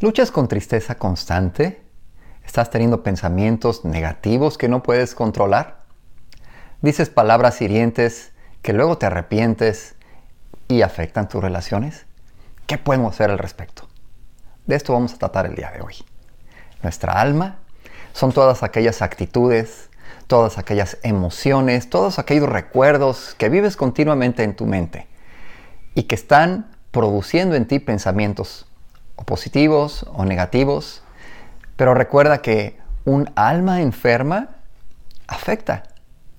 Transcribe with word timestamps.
¿Luchas 0.00 0.30
con 0.30 0.46
tristeza 0.46 0.94
constante? 0.94 1.82
¿Estás 2.46 2.70
teniendo 2.70 3.02
pensamientos 3.02 3.84
negativos 3.84 4.56
que 4.56 4.68
no 4.68 4.80
puedes 4.80 5.16
controlar? 5.16 5.82
¿Dices 6.82 7.10
palabras 7.10 7.60
hirientes 7.60 8.30
que 8.62 8.72
luego 8.72 8.96
te 8.96 9.06
arrepientes 9.06 9.96
y 10.68 10.82
afectan 10.82 11.28
tus 11.28 11.42
relaciones? 11.42 12.06
¿Qué 12.68 12.78
podemos 12.78 13.14
hacer 13.14 13.32
al 13.32 13.38
respecto? 13.38 13.88
De 14.66 14.76
esto 14.76 14.92
vamos 14.92 15.14
a 15.14 15.18
tratar 15.18 15.46
el 15.46 15.56
día 15.56 15.72
de 15.72 15.80
hoy. 15.80 15.96
Nuestra 16.80 17.20
alma 17.20 17.56
son 18.12 18.30
todas 18.30 18.62
aquellas 18.62 19.02
actitudes, 19.02 19.90
todas 20.28 20.58
aquellas 20.58 20.98
emociones, 21.02 21.90
todos 21.90 22.20
aquellos 22.20 22.48
recuerdos 22.48 23.34
que 23.36 23.48
vives 23.48 23.76
continuamente 23.76 24.44
en 24.44 24.54
tu 24.54 24.64
mente 24.64 25.08
y 25.96 26.04
que 26.04 26.14
están 26.14 26.70
produciendo 26.92 27.56
en 27.56 27.66
ti 27.66 27.80
pensamientos 27.80 28.67
o 29.18 29.24
positivos 29.24 30.06
o 30.14 30.24
negativos, 30.24 31.02
pero 31.76 31.92
recuerda 31.92 32.38
que 32.38 32.78
un 33.04 33.30
alma 33.34 33.80
enferma 33.80 34.48
afecta 35.26 35.82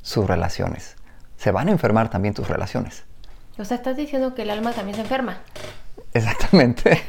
sus 0.02 0.26
relaciones. 0.26 0.96
Se 1.38 1.52
van 1.52 1.68
a 1.68 1.72
enfermar 1.72 2.10
también 2.10 2.34
tus 2.34 2.48
relaciones. 2.48 3.04
O 3.58 3.66
sea, 3.66 3.76
estás 3.76 3.98
diciendo 3.98 4.34
que 4.34 4.44
el 4.44 4.50
alma 4.50 4.72
también 4.72 4.96
se 4.96 5.02
enferma. 5.02 5.40
Exactamente. 6.14 7.02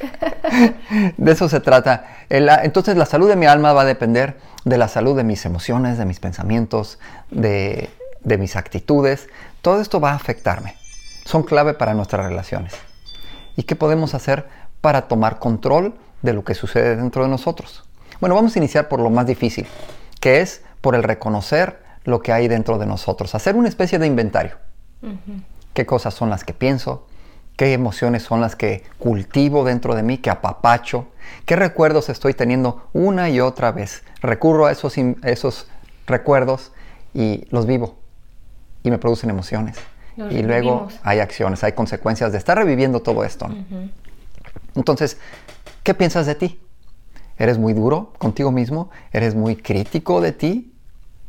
de 1.17 1.33
eso 1.33 1.49
se 1.49 1.61
trata. 1.61 2.05
Entonces 2.29 2.97
la 2.97 3.07
salud 3.07 3.29
de 3.29 3.37
mi 3.37 3.47
alma 3.47 3.73
va 3.73 3.83
a 3.83 3.85
depender 3.85 4.39
de 4.65 4.77
la 4.77 4.89
salud 4.89 5.17
de 5.17 5.23
mis 5.23 5.45
emociones, 5.47 5.97
de 5.97 6.05
mis 6.05 6.19
pensamientos, 6.19 6.99
de, 7.31 7.91
de 8.23 8.39
mis 8.39 8.57
actitudes. 8.57 9.29
Todo 9.63 9.81
esto 9.81 10.01
va 10.01 10.11
a 10.11 10.17
afectarme. 10.17 10.75
Son 11.25 11.45
clave 11.45 11.75
para 11.75 11.95
nuestras 11.95 12.27
relaciones. 12.27 12.75
¿Y 13.57 13.63
qué 13.63 13.77
podemos 13.77 14.15
hacer 14.15 14.49
para 14.81 15.09
tomar 15.09 15.39
control 15.39 15.95
de 16.23 16.33
lo 16.33 16.45
que 16.45 16.55
sucede 16.55 16.97
dentro 16.97 17.23
de 17.23 17.29
nosotros? 17.29 17.85
Bueno, 18.21 18.35
vamos 18.35 18.55
a 18.55 18.59
iniciar 18.59 18.89
por 18.89 19.01
lo 19.01 19.11
más 19.11 19.27
difícil, 19.27 19.67
que 20.21 20.41
es 20.41 20.63
por 20.81 20.95
el 20.95 21.03
reconocer 21.03 21.83
lo 22.05 22.21
que 22.21 22.33
hay 22.33 22.49
dentro 22.49 22.79
de 22.79 22.87
nosotros, 22.87 23.35
hacer 23.35 23.57
una 23.57 23.69
especie 23.69 23.99
de 23.99 24.07
inventario. 24.07 24.57
¿Qué 25.75 25.87
cosas 25.87 26.15
son 26.15 26.31
las 26.31 26.45
que 26.45 26.53
pienso? 26.53 27.07
¿Qué 27.57 27.73
emociones 27.73 28.23
son 28.23 28.41
las 28.41 28.57
que 28.57 28.85
cultivo 28.99 29.65
dentro 29.65 29.95
de 29.95 30.03
mí, 30.03 30.19
que 30.19 30.31
apapacho? 30.31 31.09
¿Qué 31.45 31.57
recuerdos 31.57 32.09
estoy 32.09 32.35
teniendo 32.35 32.89
una 32.93 33.29
y 33.31 33.41
otra 33.41 33.73
vez? 33.73 34.03
Recurro 34.21 34.67
a 34.67 34.73
esos, 34.73 34.97
esos 34.99 35.69
recuerdos 36.07 36.73
y 37.15 37.47
los 37.51 37.67
vivo 37.67 37.97
y 38.83 38.91
me 38.91 38.99
producen 38.99 39.31
emociones 39.31 39.77
y 40.31 40.43
luego 40.43 40.89
hay 41.03 41.21
acciones, 41.21 41.65
hay 41.65 41.73
consecuencias 41.73 42.33
de 42.33 42.39
estar 42.39 42.57
reviviendo 42.59 43.01
todo 43.01 43.25
esto. 43.25 43.49
Entonces, 44.75 45.19
¿qué 45.83 45.95
piensas 45.95 46.27
de 46.27 46.35
ti? 46.35 46.61
¿Eres 47.39 47.59
muy 47.59 47.73
duro 47.73 48.13
contigo 48.19 48.53
mismo? 48.53 48.91
¿Eres 49.13 49.35
muy 49.35 49.57
crítico 49.57 50.21
de 50.21 50.33
ti? 50.33 50.75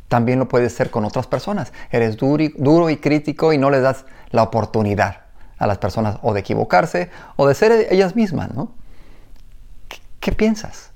También 0.08 0.38
lo 0.38 0.46
puedes 0.46 0.74
ser 0.74 0.90
con 0.90 1.06
otras 1.06 1.26
personas. 1.26 1.72
Eres 1.90 2.18
duro 2.18 2.90
y 2.90 2.96
crítico 2.98 3.52
y 3.52 3.58
no 3.58 3.70
le 3.70 3.80
das 3.80 4.04
la 4.30 4.42
oportunidad 4.42 5.22
a 5.58 5.66
las 5.66 5.78
personas 5.78 6.18
o 6.22 6.34
de 6.34 6.40
equivocarse 6.40 7.10
o 7.36 7.46
de 7.46 7.54
ser 7.54 7.88
ellas 7.90 8.14
mismas, 8.14 8.52
¿no? 8.52 8.72
¿Qué, 10.20 10.32
piensas? 10.32 10.90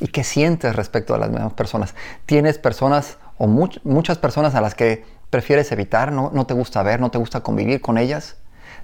¿Y 0.00 0.06
qué 0.08 0.24
sientes 0.24 0.74
respecto 0.74 1.14
a 1.14 1.18
las 1.18 1.30
mismas 1.30 1.52
personas? 1.52 1.94
¿Tienes 2.24 2.58
personas 2.58 3.18
o 3.36 3.46
muchas 3.46 4.16
personas 4.18 4.54
a 4.54 4.60
las 4.60 4.74
que 4.74 5.04
prefieres 5.30 5.70
evitar, 5.72 6.10
no, 6.10 6.30
no 6.32 6.46
te 6.46 6.54
gusta 6.54 6.82
ver, 6.82 7.00
no 7.00 7.10
te 7.10 7.18
gusta 7.18 7.40
convivir 7.40 7.80
con 7.80 7.98
ellas, 7.98 8.36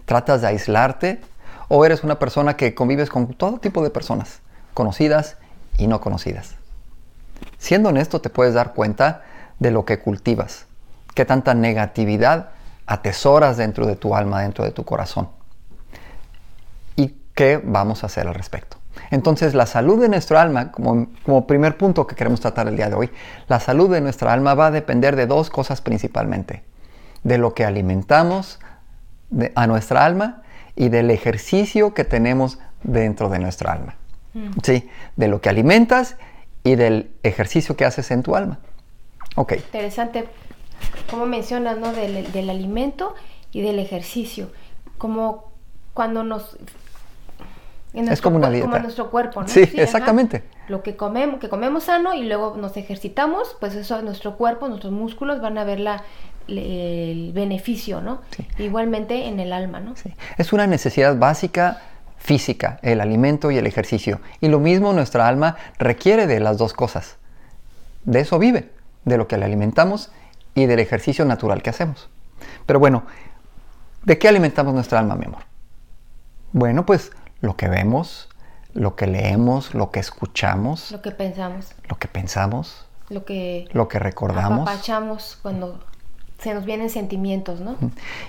tratas 0.05 0.43
de 0.43 0.49
aislarte 0.49 1.21
o 1.73 1.85
eres 1.85 2.03
una 2.03 2.19
persona 2.19 2.57
que 2.57 2.75
convives 2.75 3.09
con 3.09 3.33
todo 3.33 3.59
tipo 3.59 3.85
de 3.85 3.91
personas, 3.91 4.41
conocidas 4.75 5.37
y 5.79 5.87
no 5.87 6.01
conocidas. 6.01 6.57
Siendo 7.59 7.91
honesto 7.91 8.21
te 8.21 8.29
puedes 8.29 8.55
dar 8.55 8.75
cuenta 8.75 9.23
de 9.61 9.71
lo 9.71 9.85
que 9.85 10.01
cultivas, 10.01 10.67
qué 11.15 11.25
tanta 11.25 11.55
negatividad 11.55 12.50
atesoras 12.87 13.56
dentro 13.56 13.87
de 13.87 13.94
tu 13.94 14.17
alma, 14.17 14.43
dentro 14.43 14.65
de 14.65 14.72
tu 14.72 14.84
corazón. 14.84 15.28
¿Y 16.97 17.15
qué 17.37 17.62
vamos 17.62 18.03
a 18.03 18.06
hacer 18.06 18.27
al 18.27 18.34
respecto? 18.34 18.78
Entonces 19.12 19.55
la 19.55 19.67
salud 19.67 20.00
de 20.00 20.09
nuestra 20.09 20.43
alma, 20.43 20.73
como, 20.73 21.06
como, 21.25 21.47
primer 21.47 21.77
punto 21.77 22.05
que 22.05 22.17
queremos 22.17 22.41
tratar 22.41 22.67
el 22.67 22.75
día 22.75 22.89
de 22.89 22.97
hoy, 22.97 23.11
la 23.47 23.61
salud 23.61 23.89
de 23.89 24.00
nuestra 24.00 24.33
alma 24.33 24.55
va 24.55 24.67
a 24.67 24.71
depender 24.73 25.15
de 25.15 25.28
dos 25.28 25.50
cosas 25.50 25.81
principalmente. 25.81 26.65
De 27.23 27.39
lo 27.39 27.55
que 27.55 27.65
alimentamos 27.65 28.59
a 29.55 29.69
nuestra 29.69 30.05
alma 30.05 30.43
y 30.81 30.89
del 30.89 31.11
ejercicio 31.11 31.93
que 31.93 32.05
tenemos 32.05 32.59
dentro 32.83 33.29
de 33.29 33.39
nuestra 33.39 33.75
alma. 33.75 33.97
Mm. 34.33 34.49
Sí, 34.63 34.89
de 35.15 35.29
lo 35.29 35.43
que 35.43 35.51
alimentas 35.51 36.17
y 36.65 36.75
del 36.75 37.11
ejercicio 37.23 37.77
que 37.77 37.85
haces 37.85 38.11
en 38.11 38.23
tu 38.23 38.35
alma. 38.35 38.61
Ok. 39.37 39.53
Interesante, 39.57 40.25
como 41.11 41.27
mencionas, 41.27 41.77
¿no? 41.77 41.93
Del, 41.93 42.33
del 42.33 42.49
alimento 42.49 43.15
y 43.53 43.61
del 43.61 43.79
ejercicio. 43.79 44.53
Como 44.97 45.53
cuando 45.93 46.25
nos 46.25 46.57
es 47.93 48.23
como 48.23 48.37
una 48.37 48.49
dieta. 48.49 48.67
Como 48.67 48.79
nuestro 48.79 49.11
cuerpo, 49.11 49.43
¿no? 49.43 49.49
Sí, 49.49 49.69
exactamente. 49.75 50.45
Lo 50.69 50.83
que 50.83 50.97
comemos, 50.97 51.41
que 51.41 51.49
comemos 51.49 51.85
sano 51.85 52.15
y 52.15 52.23
luego 52.23 52.57
nos 52.57 52.77
ejercitamos, 52.77 53.57
pues 53.61 53.75
eso 53.75 54.01
nuestro 54.01 54.37
cuerpo, 54.37 54.69
nuestros 54.69 54.93
músculos 54.93 55.41
van 55.41 55.59
a 55.59 55.65
ver 55.65 55.81
la, 55.81 56.05
el 56.49 57.33
beneficio, 57.33 58.01
¿no? 58.01 58.23
Igualmente 58.59 59.27
en 59.27 59.41
el 59.41 59.53
alma, 59.53 59.81
¿no? 59.81 59.97
Sí. 59.97 60.15
Es 60.39 60.53
una 60.53 60.67
necesidad 60.67 61.17
básica 61.17 61.81
física, 62.21 62.78
el 62.83 63.01
alimento 63.01 63.51
y 63.51 63.59
el 63.59 63.67
ejercicio. 63.67 64.21
Y 64.41 64.49
lo 64.49 64.61
mismo 64.61 64.93
nuestra 64.93 65.27
alma 65.27 65.56
requiere 65.79 66.27
de 66.27 66.39
las 66.39 66.59
dos 66.59 66.75
cosas. 66.75 67.17
De 68.05 68.21
eso 68.21 68.39
vive, 68.39 68.71
de 69.05 69.17
lo 69.17 69.27
que 69.27 69.37
le 69.37 69.47
alimentamos 69.47 70.11
y 70.55 70.67
del 70.67 70.79
ejercicio 70.79 71.25
natural 71.25 71.62
que 71.62 71.71
hacemos. 71.71 72.09
Pero 72.67 72.79
bueno, 72.79 73.05
¿de 74.05 74.19
qué 74.19 74.29
alimentamos 74.29 74.75
nuestra 74.75 74.99
alma, 74.99 75.17
mi 75.17 75.27
amor? 75.27 75.43
Bueno, 76.53 76.84
pues 76.84 77.12
lo 77.41 77.56
que 77.56 77.69
vemos, 77.69 78.29
lo 78.75 78.97
que 78.97 79.06
leemos, 79.06 79.75
lo 79.75 79.91
que 79.91 80.00
escuchamos. 80.00 80.91
Lo 80.91 81.03
que 81.03 81.11
pensamos. 81.11 81.73
Lo 81.89 81.97
que 81.97 82.09
pensamos. 82.09 82.87
Lo 83.09 83.25
que, 83.25 83.69
lo 83.73 83.89
que 83.89 83.99
recordamos. 83.99 84.69
Apapachamos 84.69 85.39
cuando 85.43 85.84
se 86.43 86.55
nos 86.55 86.65
vienen 86.65 86.91
sentimientos, 86.91 87.61
¿no? 87.61 87.77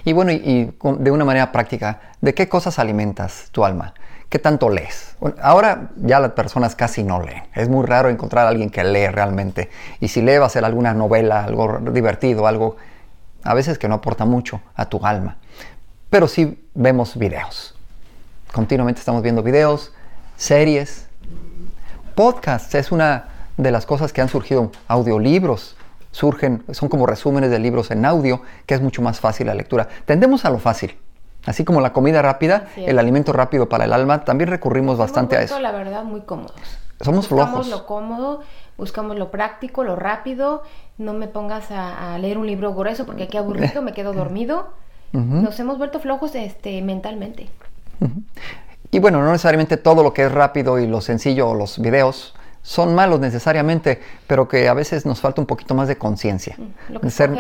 Y 0.04 0.14
bueno, 0.14 0.32
y, 0.32 0.74
de 1.00 1.12
una 1.12 1.26
manera 1.26 1.52
práctica, 1.52 2.00
¿de 2.22 2.34
qué 2.34 2.50
cosas 2.50 2.80
alimentas 2.80 3.50
tu 3.52 3.64
alma? 3.66 3.94
¿Qué 4.30 4.40
tanto 4.40 4.70
lees? 4.70 5.18
ahora 5.42 5.90
ya 5.98 6.20
las 6.20 6.32
personas 6.32 6.76
casi 6.76 7.04
no 7.04 7.22
leen. 7.22 7.44
Es 7.54 7.70
muy 7.70 7.86
raro 7.86 8.10
encontrar 8.10 8.46
a 8.46 8.50
alguien 8.50 8.70
que 8.70 8.84
lee 8.84 9.08
realmente. 9.08 9.70
Y 10.00 10.08
si 10.08 10.22
lee 10.22 10.38
va 10.38 10.46
a 10.46 10.50
ser 10.50 10.64
alguna 10.64 10.94
novela, 10.94 11.44
algo 11.44 11.80
divertido, 11.92 12.48
algo 12.48 12.78
a 13.44 13.54
veces 13.54 13.78
que 13.78 13.88
no 13.88 13.96
aporta 13.96 14.26
mucho 14.26 14.62
a 14.76 14.86
tu 14.86 15.06
alma. 15.06 15.38
Pero 16.10 16.28
sí 16.28 16.68
vemos 16.74 17.18
videos 17.18 17.76
Continuamente 18.52 19.00
estamos 19.00 19.24
viendo 19.24 19.44
videos, 19.44 19.94
series, 20.36 21.08
podcasts. 22.16 22.76
Es 22.76 22.92
una 22.92 23.30
de 23.56 23.72
las 23.72 23.86
cosas 23.86 24.12
que 24.12 24.20
han 24.20 24.28
surgido. 24.28 24.74
Audiolibros 24.90 25.78
surgen, 26.12 26.64
son 26.72 26.90
como 26.90 27.06
resúmenes 27.06 27.50
de 27.50 27.60
libros 27.60 27.92
en 27.92 28.06
audio, 28.06 28.42
que 28.66 28.76
es 28.76 28.82
mucho 28.82 29.02
más 29.02 29.20
fácil 29.20 29.48
la 29.48 29.56
lectura. 29.56 29.88
Tendemos 30.06 30.46
a 30.46 30.50
lo 30.50 30.60
fácil. 30.60 30.98
Así 31.46 31.66
como 31.66 31.82
la 31.82 31.92
comida 31.92 32.22
rápida, 32.22 32.68
el 32.76 33.00
alimento 33.00 33.34
rápido 33.34 33.68
para 33.68 33.86
el 33.86 33.94
alma, 33.94 34.24
también 34.24 34.50
recurrimos 34.50 34.98
bastante 34.98 35.38
a 35.38 35.42
eso. 35.42 35.60
la 35.60 35.72
verdad, 35.72 36.04
muy 36.04 36.22
cómodos. 36.22 36.54
Somos 37.00 37.28
buscamos 37.28 37.68
lo 37.68 37.88
cómodo, 37.88 38.42
buscamos 38.78 39.18
lo 39.18 39.32
práctico, 39.32 39.84
lo 39.84 39.96
rápido. 39.96 40.62
No 41.00 41.14
me 41.14 41.28
pongas 41.28 41.72
a, 41.72 42.16
leer 42.20 42.38
un 42.38 42.46
libro 42.46 42.76
grueso 42.76 43.08
porque 43.08 43.24
aquí 43.24 43.38
aburrido, 43.38 43.82
me 43.82 43.94
quedo 43.94 44.14
dormido. 44.14 44.74
Nos 45.14 45.60
hemos 45.60 45.78
vuelto 45.78 46.00
flojos 46.00 46.36
este, 46.36 46.82
mentalmente. 46.82 47.50
Y 48.92 49.00
bueno, 49.00 49.22
no 49.22 49.32
necesariamente 49.32 49.78
todo 49.78 50.04
lo 50.04 50.14
que 50.14 50.24
es 50.24 50.32
rápido 50.32 50.80
y 50.80 50.88
lo 50.88 51.02
sencillo 51.02 51.50
o 51.50 51.56
los 51.56 51.80
videos 51.80 52.34
son 52.64 52.94
malos 52.94 53.20
necesariamente, 53.20 54.00
pero 54.28 54.48
que 54.48 54.68
a 54.68 54.74
veces 54.74 55.06
nos 55.06 55.20
falta 55.20 55.42
un 55.42 55.48
poquito 55.48 55.74
más 55.74 55.88
de 55.88 55.98
conciencia. 55.98 56.56
Ser, 57.10 57.32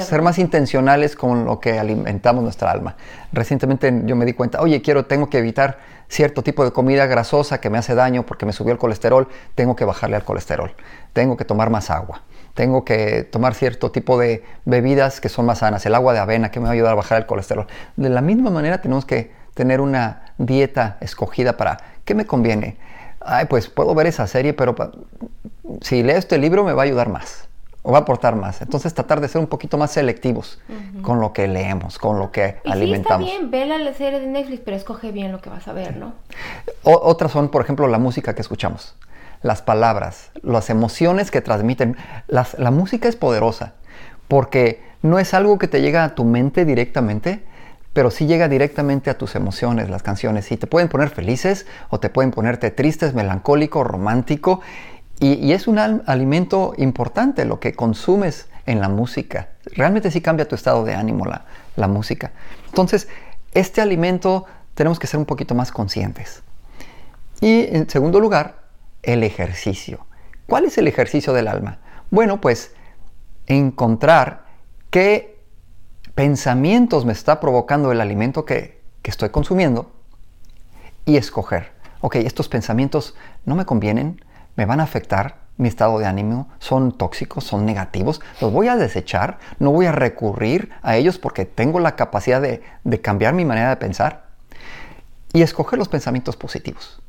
ser 0.00 0.22
más 0.22 0.38
intencionales 0.38 1.16
con 1.16 1.44
lo 1.44 1.60
que 1.60 1.78
alimentamos 1.78 2.42
nuestra 2.42 2.70
alma. 2.70 2.96
Recientemente 3.32 4.02
yo 4.04 4.16
me 4.16 4.24
di 4.24 4.32
cuenta, 4.32 4.60
oye, 4.60 4.80
quiero, 4.80 5.04
tengo 5.04 5.28
que 5.28 5.38
evitar 5.38 5.78
cierto 6.08 6.42
tipo 6.42 6.64
de 6.64 6.72
comida 6.72 7.06
grasosa 7.06 7.60
que 7.60 7.70
me 7.70 7.78
hace 7.78 7.94
daño 7.94 8.26
porque 8.26 8.44
me 8.44 8.52
subió 8.52 8.72
el 8.72 8.78
colesterol, 8.78 9.28
tengo 9.54 9.76
que 9.76 9.84
bajarle 9.84 10.16
al 10.16 10.24
colesterol, 10.24 10.74
tengo 11.12 11.36
que 11.36 11.44
tomar 11.44 11.70
más 11.70 11.88
agua, 11.90 12.22
tengo 12.54 12.84
que 12.84 13.22
tomar 13.22 13.54
cierto 13.54 13.92
tipo 13.92 14.18
de 14.18 14.42
bebidas 14.64 15.20
que 15.20 15.28
son 15.28 15.46
más 15.46 15.58
sanas, 15.58 15.86
el 15.86 15.94
agua 15.94 16.12
de 16.12 16.18
avena 16.18 16.50
que 16.50 16.58
me 16.58 16.64
va 16.64 16.70
a 16.70 16.74
ayudar 16.74 16.92
a 16.92 16.96
bajar 16.96 17.18
el 17.18 17.26
colesterol. 17.26 17.66
De 17.96 18.08
la 18.08 18.22
misma 18.22 18.50
manera 18.50 18.80
tenemos 18.80 19.04
que 19.04 19.30
tener 19.54 19.80
una 19.80 20.34
dieta 20.38 20.96
escogida 21.00 21.56
para 21.56 21.78
qué 22.04 22.14
me 22.14 22.26
conviene. 22.26 22.76
Ay, 23.20 23.46
pues 23.46 23.68
puedo 23.68 23.94
ver 23.94 24.06
esa 24.06 24.26
serie, 24.26 24.54
pero 24.54 24.74
si 25.82 26.02
leo 26.02 26.16
este 26.16 26.38
libro 26.38 26.64
me 26.64 26.72
va 26.72 26.82
a 26.82 26.84
ayudar 26.86 27.08
más. 27.08 27.48
o 27.82 27.92
va 27.92 27.98
a 27.98 28.00
aportar 28.02 28.36
más. 28.36 28.60
Entonces 28.60 28.92
tratar 28.92 29.20
de 29.20 29.28
ser 29.28 29.40
un 29.40 29.46
poquito 29.46 29.78
más 29.78 29.90
selectivos 29.92 30.60
con 31.02 31.20
lo 31.20 31.32
que 31.32 31.48
leemos, 31.48 31.98
con 31.98 32.18
lo 32.18 32.30
que 32.30 32.58
y 32.64 32.70
alimentamos. 32.70 33.26
Sí, 33.28 33.34
está 33.34 33.48
bien, 33.48 33.68
ve 33.68 33.78
la 33.78 33.94
serie 33.94 34.20
de 34.20 34.26
Netflix, 34.26 34.60
pero 34.64 34.76
escoge 34.76 35.12
bien 35.12 35.32
lo 35.32 35.40
que 35.40 35.48
vas 35.48 35.66
a 35.66 35.72
ver, 35.72 35.96
¿no? 35.96 36.12
otras 36.82 37.32
son, 37.32 37.48
por 37.48 37.62
ejemplo, 37.62 37.86
la 37.86 37.98
música 37.98 38.34
que 38.34 38.42
escuchamos, 38.42 38.94
las 39.42 39.62
palabras, 39.62 40.30
las 40.42 40.68
emociones 40.68 41.30
que 41.30 41.40
transmiten. 41.40 41.96
la 42.28 42.70
música 42.70 43.08
es 43.08 43.16
poderosa 43.16 43.74
porque 44.28 44.80
no 45.02 45.18
es 45.18 45.34
algo 45.34 45.58
que 45.58 45.66
te 45.66 45.80
llega 45.80 46.04
a 46.04 46.14
tu 46.14 46.24
mente 46.24 46.64
directamente, 46.64 47.42
pero 47.92 48.10
sí 48.10 48.26
llega 48.26 48.48
directamente 48.48 49.10
a 49.10 49.18
tus 49.18 49.34
emociones, 49.34 49.90
las 49.90 50.02
canciones. 50.02 50.50
Y 50.52 50.56
te 50.56 50.66
pueden 50.66 50.88
poner 50.88 51.10
felices 51.10 51.66
o 51.88 51.98
te 51.98 52.08
pueden 52.08 52.30
ponerte 52.30 52.70
tristes, 52.70 53.14
melancólico, 53.14 53.82
romántico. 53.84 54.60
Y, 55.18 55.52
es 55.52 55.66
un 55.66 55.78
alimento 55.78 56.72
importante 56.78 57.44
lo 57.44 57.60
que 57.60 57.74
consumes 57.74 58.48
en 58.66 58.80
la 58.80 58.88
música. 58.88 59.50
Realmente 59.64 60.10
sí 60.10 60.20
cambia 60.20 60.48
tu 60.48 60.54
estado 60.54 60.84
de 60.84 60.94
ánimo 60.94 61.26
la, 61.26 61.44
la 61.76 61.88
música. 61.88 62.32
Entonces, 62.66 63.08
este 63.52 63.80
alimento 63.80 64.46
tenemos 64.74 64.98
que 64.98 65.06
ser 65.06 65.18
un 65.18 65.26
poquito 65.26 65.54
más 65.54 65.72
conscientes. 65.72 66.42
Y 67.40 67.74
en 67.74 67.90
segundo 67.90 68.20
lugar, 68.20 68.62
el 69.02 69.24
ejercicio. 69.24 70.06
¿Cuál 70.46 70.64
es 70.64 70.78
el 70.78 70.88
ejercicio 70.88 71.32
del 71.32 71.48
alma? 71.48 71.78
Bueno, 72.10 72.40
pues 72.40 72.72
encontrar 73.46 74.44
qué 74.90 75.29
pensamientos 76.14 77.04
me 77.04 77.12
está 77.12 77.40
provocando 77.40 77.92
el 77.92 78.00
alimento 78.00 78.44
que, 78.44 78.80
que 79.02 79.10
estoy 79.10 79.30
consumiendo 79.30 79.90
y 81.04 81.16
escoger. 81.16 81.72
Ok, 82.00 82.16
estos 82.16 82.48
pensamientos 82.48 83.14
no 83.44 83.54
me 83.54 83.66
convienen, 83.66 84.24
me 84.56 84.66
van 84.66 84.80
a 84.80 84.84
afectar 84.84 85.40
mi 85.60 85.68
estado 85.68 85.98
de 85.98 86.06
ánimo, 86.06 86.48
son 86.58 86.92
tóxicos, 86.92 87.44
son 87.44 87.66
negativos, 87.66 88.22
los 88.40 88.50
voy 88.50 88.68
a 88.68 88.76
desechar, 88.76 89.38
no 89.58 89.70
voy 89.70 89.86
a 89.86 89.92
recurrir 89.92 90.70
a 90.82 90.96
ellos 90.96 91.18
porque 91.18 91.44
tengo 91.44 91.80
la 91.80 91.96
capacidad 91.96 92.40
de, 92.40 92.62
cambiar 93.02 93.34
mi 93.34 93.44
manera 93.44 93.68
de 93.68 93.76
pensar 93.76 94.24
y 95.34 95.42
escoger 95.42 95.78
los 95.78 95.88
pensamientos 95.88 96.36
positivos. 96.36 97.02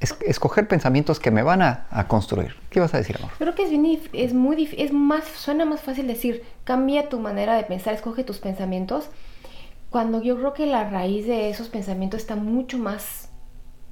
Escoger 0.00 0.66
pensamientos 0.66 1.20
que 1.20 1.30
me 1.30 1.42
van 1.42 1.62
a, 1.62 2.06
construir. 2.08 2.54
¿Qué 2.70 2.80
vas 2.80 2.94
a 2.94 2.98
decir, 2.98 3.16
amor? 3.16 3.30
Creo 3.38 3.54
que 3.54 3.64
es, 3.64 4.00
es 4.12 4.34
muy 4.34 4.68
es 4.76 4.92
más, 4.92 5.24
suena 5.24 5.64
más 5.64 5.80
fácil 5.80 6.06
decir, 6.06 6.42
cambia 6.64 7.08
tu 7.08 7.20
manera 7.20 7.54
de 7.54 7.64
pensar, 7.64 7.94
escoge 7.94 8.24
tus 8.24 8.38
pensamientos, 8.38 9.10
cuando 9.90 10.22
yo 10.22 10.36
creo 10.36 10.54
que 10.54 10.66
la 10.66 10.88
raíz 10.88 11.26
de 11.26 11.50
esos 11.50 11.68
pensamientos 11.68 12.20
está 12.20 12.36
mucho 12.36 12.78
más 12.78 13.28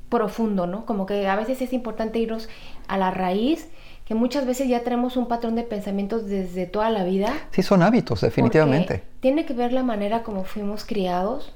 profundo, 0.08 0.66
¿no? 0.66 0.86
Como 0.86 1.06
que 1.06 1.26
a 1.26 1.36
veces 1.36 1.60
es 1.60 1.72
importante 1.72 2.18
irnos 2.18 2.48
a 2.86 2.96
la 2.96 3.10
raíz, 3.10 3.68
que 4.04 4.14
muchas 4.14 4.46
veces 4.46 4.68
ya 4.68 4.80
tenemos 4.80 5.16
un 5.18 5.28
patrón 5.28 5.54
de 5.54 5.64
pensamientos 5.64 6.26
desde 6.26 6.66
toda 6.66 6.88
la 6.88 7.04
vida. 7.04 7.34
Sí, 7.50 7.62
son 7.62 7.82
hábitos, 7.82 8.22
definitivamente. 8.22 9.02
Tiene 9.20 9.44
que 9.44 9.52
ver 9.52 9.72
la 9.72 9.82
manera 9.82 10.22
como 10.22 10.44
fuimos 10.44 10.84
criados, 10.84 11.54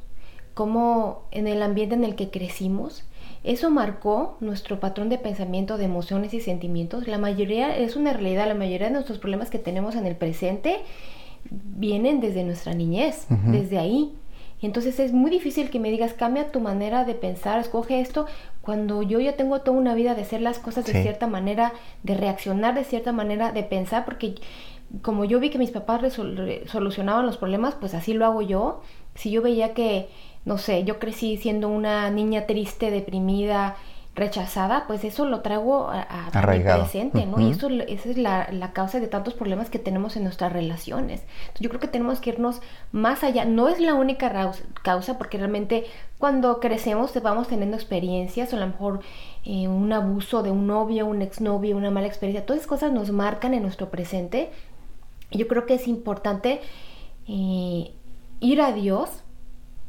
como 0.53 1.27
en 1.31 1.49
el 1.49 1.63
ambiente 1.63 1.95
en 1.95 2.05
el 2.05 2.15
que 2.15 2.31
crecimos. 2.31 3.05
Eso 3.45 3.71
marcó 3.71 4.37
nuestro 4.41 4.79
patrón 4.79 5.09
de 5.09 5.19
pensamiento, 5.19 5.77
de 5.77 5.85
emociones 5.85 6.33
y 6.33 6.41
sentimientos. 6.41 7.09
La 7.09 7.19
mayoría, 7.19 7.77
es 7.77 7.97
una 7.97 8.13
realidad, 8.13 8.47
la 8.47 8.55
mayoría 8.55 8.87
de 8.87 8.93
nuestros 8.93 9.19
problemas 9.19 9.51
que 9.51 9.59
tenemos 9.59 9.97
en 9.97 10.07
el 10.07 10.17
presente 10.17 10.79
vienen 11.51 12.21
desde 12.21 12.45
nuestra 12.45 12.73
niñez, 12.75 13.27
desde 13.47 13.79
ahí. 13.79 14.15
Entonces 14.61 15.01
es 15.01 15.13
muy 15.13 15.29
difícil 15.29 15.71
que 15.71 15.81
me 15.81 15.91
digas, 15.91 16.15
cambia 16.15 16.53
tu 16.53 16.61
manera 16.61 17.05
de 17.05 17.15
pensar, 17.15 17.59
escoge 17.59 18.01
esto, 18.01 18.27
cuando 18.61 19.03
yo 19.03 19.19
ya 19.19 19.35
tengo 19.35 19.61
toda 19.61 19.77
una 19.77 19.95
vida 19.95 20.15
de 20.15 20.23
hacer 20.23 20.41
las 20.41 20.61
cosas 20.61 20.85
de 20.87 21.03
cierta 21.03 21.27
manera, 21.27 21.73
de 22.05 22.15
reaccionar 22.15 22.77
de 22.77 22.85
cierta 22.85 23.11
manera, 23.11 23.51
de 23.51 23.65
pensar, 23.65 24.05
porque 24.05 24.37
como 25.03 25.25
yo 25.25 25.41
vi 25.41 25.51
que 25.51 25.59
mis 25.59 25.73
papás 25.73 26.13
solucionaban 26.67 27.27
los 27.27 27.39
problemas, 27.39 27.75
pues 27.75 27.95
así 27.95 28.15
lo 28.15 28.25
hago 28.25 28.41
yo. 28.41 28.83
Si 29.17 29.33
yo 29.33 29.43
veía 29.43 29.75
que, 29.75 30.09
no 30.45 30.59
sé, 30.59 30.85
yo 30.85 30.99
crecí 30.99 31.37
siendo 31.37 31.69
una 31.69 32.11
niña 32.11 32.47
triste, 32.47 32.91
deprimida, 32.91 33.77
rechazada, 34.15 34.85
pues 34.87 35.05
eso 35.05 35.25
lo 35.25 35.41
traigo 35.41 35.89
a, 35.89 36.03
a 36.03 36.53
mi 36.53 36.61
presente, 36.61 37.25
¿no? 37.25 37.41
Y 37.41 37.53
eso, 37.53 37.69
esa 37.71 38.11
es 38.11 38.19
la, 38.19 38.47
la, 38.53 38.73
causa 38.73 39.01
de 39.01 39.07
tantos 39.07 39.33
problemas 39.33 39.71
que 39.71 39.79
tenemos 39.79 40.17
en 40.17 40.25
nuestras 40.25 40.53
relaciones. 40.53 41.23
yo 41.61 41.71
creo 41.71 41.81
que 41.81 41.89
tenemos 41.89 42.21
que 42.21 42.31
irnos 42.31 42.61
más 42.93 43.25
allá. 43.25 43.47
No 43.47 43.69
es 43.69 43.81
la 43.81 43.95
única 43.95 44.53
causa, 44.83 45.17
porque 45.17 45.39
realmente 45.39 45.85
cuando 46.19 46.61
crecemos 46.61 47.13
vamos 47.23 47.49
teniendo 47.49 47.77
experiencias, 47.77 48.53
o 48.53 48.57
a 48.57 48.61
lo 48.61 48.67
mejor 48.67 49.01
eh, 49.47 49.67
un 49.69 49.91
abuso 49.95 50.43
de 50.43 50.51
un 50.51 50.67
novio, 50.67 51.07
un 51.07 51.23
exnovio, 51.23 51.79
una 51.79 51.91
mala 51.91 52.07
experiencia, 52.07 52.45
todas 52.45 52.61
esas 52.61 52.69
cosas 52.69 52.93
nos 52.93 53.11
marcan 53.13 53.55
en 53.55 53.63
nuestro 53.63 53.89
presente. 53.91 54.51
Yo 55.31 55.49
creo 55.49 55.65
que 55.65 55.75
es 55.75 55.89
importante 55.89 56.61
eh, 57.27 57.93
ir 58.41 58.61
a 58.61 58.73
Dios, 58.73 59.22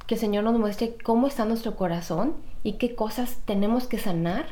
que 0.07 0.15
el 0.15 0.21
Señor 0.21 0.44
nos 0.44 0.57
muestre 0.57 0.95
cómo 1.03 1.27
está 1.27 1.45
nuestro 1.45 1.75
corazón 1.75 2.33
y 2.63 2.73
qué 2.73 2.95
cosas 2.95 3.39
tenemos 3.45 3.88
que 3.88 3.97
sanar, 3.97 4.47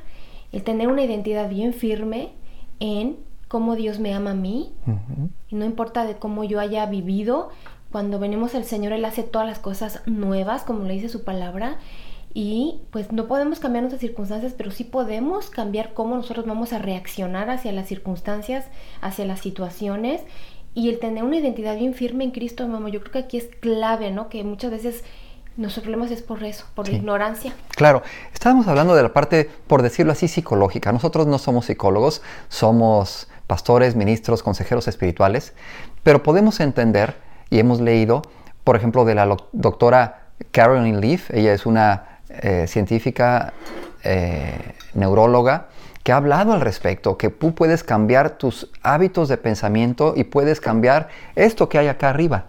el 0.52 0.64
tener 0.64 0.88
una 0.88 1.04
identidad 1.04 1.50
bien 1.50 1.74
firme 1.74 2.34
en 2.80 3.18
cómo 3.48 3.76
Dios 3.76 4.00
me 4.00 4.14
ama 4.14 4.32
a 4.32 4.36
mí, 4.36 4.72
y 5.50 5.56
no 5.56 5.66
importa 5.66 6.06
de 6.06 6.16
cómo 6.16 6.44
yo 6.44 6.60
haya 6.60 6.86
vivido, 6.86 7.50
cuando 7.92 8.20
venimos 8.20 8.56
al 8.56 8.64
Señor 8.64 8.94
Él 8.94 9.04
hace 9.04 9.24
todas 9.24 9.48
las 9.48 9.60
cosas 9.60 10.02
nuevas, 10.06 10.64
como 10.64 10.86
le 10.86 10.94
dice 10.94 11.10
su 11.10 11.24
palabra, 11.24 11.78
y 12.34 12.80
pues 12.92 13.12
no 13.12 13.28
podemos 13.28 13.60
cambiar 13.60 13.84
nuestras 13.84 14.00
circunstancias, 14.00 14.54
pero 14.58 14.72
sí 14.72 14.86
podemos 14.86 15.50
cambiar 15.50 15.94
cómo 15.94 16.16
nosotros 16.16 16.46
vamos 16.46 16.72
a 16.72 16.80
reaccionar 16.80 17.50
hacia 17.50 17.74
las 17.74 17.88
circunstancias, 17.88 18.66
hacia 19.02 19.26
las 19.26 19.42
situaciones, 19.42 20.22
y 20.74 20.88
el 20.88 21.00
tener 21.00 21.26
una 21.26 21.38
identidad 21.38 21.78
bien 21.78 21.94
firme 21.94 22.24
en 22.24 22.32
Cristo, 22.32 22.66
mamá, 22.68 22.88
yo 22.90 23.02
creo 23.02 23.12
que 23.12 23.20
aquí 23.20 23.38
es 23.38 23.48
clave, 23.48 24.12
¿no? 24.12 24.30
Que 24.30 24.46
muchas 24.46 24.72
veces 24.72 25.04
nuestros 25.58 25.84
problemas 25.84 26.12
es 26.12 26.22
por 26.22 26.44
eso, 26.44 26.66
por 26.76 26.88
la 26.88 26.96
ignorancia. 26.96 27.54
Claro, 27.76 28.04
estábamos 28.34 28.68
hablando 28.68 28.96
de 28.96 29.04
la 29.04 29.14
parte, 29.14 29.50
por 29.68 29.82
decirlo 29.82 30.12
así, 30.12 30.28
psicológica. 30.28 30.92
Nosotros 30.92 31.28
no 31.28 31.38
somos 31.38 31.66
psicólogos, 31.66 32.22
somos 32.50 33.28
pastores, 33.48 33.96
ministros, 33.96 34.44
consejeros 34.44 34.88
espirituales, 34.88 35.54
pero 36.04 36.24
podemos 36.24 36.60
entender 36.60 37.16
y 37.50 37.60
hemos 37.60 37.82
leído, 37.82 38.22
por 38.64 38.76
ejemplo, 38.76 39.04
de 39.04 39.16
la 39.16 39.38
doctora 39.52 40.28
Caroline 40.52 41.00
Leaf, 41.00 41.32
ella 41.32 41.54
es 41.54 41.66
una 41.66 42.20
eh, 42.30 42.66
científica 42.68 43.54
eh, 44.04 44.76
neuróloga, 44.94 45.68
que 46.04 46.12
ha 46.12 46.16
hablado 46.16 46.54
al 46.54 46.62
respecto, 46.62 47.18
que 47.18 47.30
tú 47.30 47.54
puedes 47.54 47.84
cambiar 47.84 48.32
tus 48.32 48.72
hábitos 48.82 49.28
de 49.28 49.38
pensamiento 49.38 50.14
y 50.16 50.24
puedes 50.24 50.60
cambiar 50.60 51.10
esto 51.36 51.70
que 51.70 51.78
hay 51.78 51.90
acá 51.90 52.10
arriba 52.10 52.46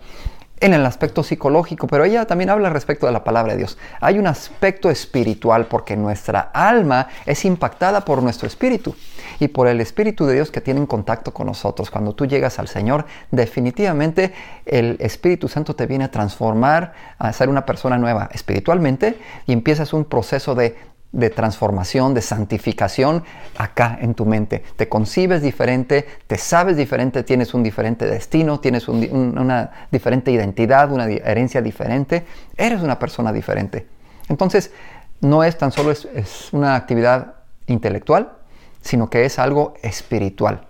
en 0.62 0.74
el 0.74 0.86
aspecto 0.86 1.24
psicológico, 1.24 1.88
pero 1.88 2.04
ella 2.04 2.24
también 2.24 2.48
habla 2.48 2.70
respecto 2.70 3.06
de 3.06 3.12
la 3.12 3.24
palabra 3.24 3.52
de 3.52 3.58
Dios. 3.58 3.76
Hay 4.00 4.18
un 4.18 4.28
aspecto 4.28 4.90
espiritual 4.90 5.66
porque 5.66 5.96
nuestra 5.96 6.50
alma 6.54 7.08
es 7.26 7.44
impactada 7.44 8.04
por 8.04 8.22
nuestro 8.22 8.46
espíritu 8.46 8.94
y 9.40 9.48
por 9.48 9.66
el 9.66 9.80
espíritu 9.80 10.24
de 10.24 10.34
Dios 10.34 10.52
que 10.52 10.60
tiene 10.60 10.78
en 10.78 10.86
contacto 10.86 11.34
con 11.34 11.48
nosotros. 11.48 11.90
Cuando 11.90 12.14
tú 12.14 12.26
llegas 12.26 12.60
al 12.60 12.68
Señor, 12.68 13.06
definitivamente 13.32 14.32
el 14.64 14.96
Espíritu 15.00 15.48
Santo 15.48 15.74
te 15.74 15.86
viene 15.86 16.04
a 16.04 16.10
transformar, 16.12 16.92
a 17.18 17.32
ser 17.32 17.48
una 17.48 17.66
persona 17.66 17.98
nueva 17.98 18.28
espiritualmente 18.32 19.18
y 19.46 19.52
empiezas 19.52 19.92
un 19.92 20.04
proceso 20.04 20.54
de 20.54 20.91
de 21.12 21.28
transformación, 21.28 22.14
de 22.14 22.22
santificación 22.22 23.22
acá 23.56 23.98
en 24.00 24.14
tu 24.14 24.24
mente. 24.24 24.64
Te 24.76 24.88
concibes 24.88 25.42
diferente, 25.42 26.06
te 26.26 26.38
sabes 26.38 26.76
diferente, 26.76 27.22
tienes 27.22 27.52
un 27.52 27.62
diferente 27.62 28.06
destino, 28.06 28.60
tienes 28.60 28.88
una 28.88 29.70
diferente 29.90 30.32
identidad, 30.32 30.90
una 30.90 31.06
herencia 31.06 31.60
diferente, 31.60 32.24
eres 32.56 32.80
una 32.82 32.98
persona 32.98 33.32
diferente. 33.32 33.86
Entonces, 34.28 34.72
no 35.20 35.44
es 35.44 35.56
tan 35.56 35.70
solo 35.70 35.92
es, 35.92 36.48
una 36.52 36.76
actividad 36.76 37.34
intelectual, 37.66 38.32
sino 38.80 39.08
que 39.08 39.24
es 39.24 39.38
algo 39.38 39.74
espiritual. 39.82 40.62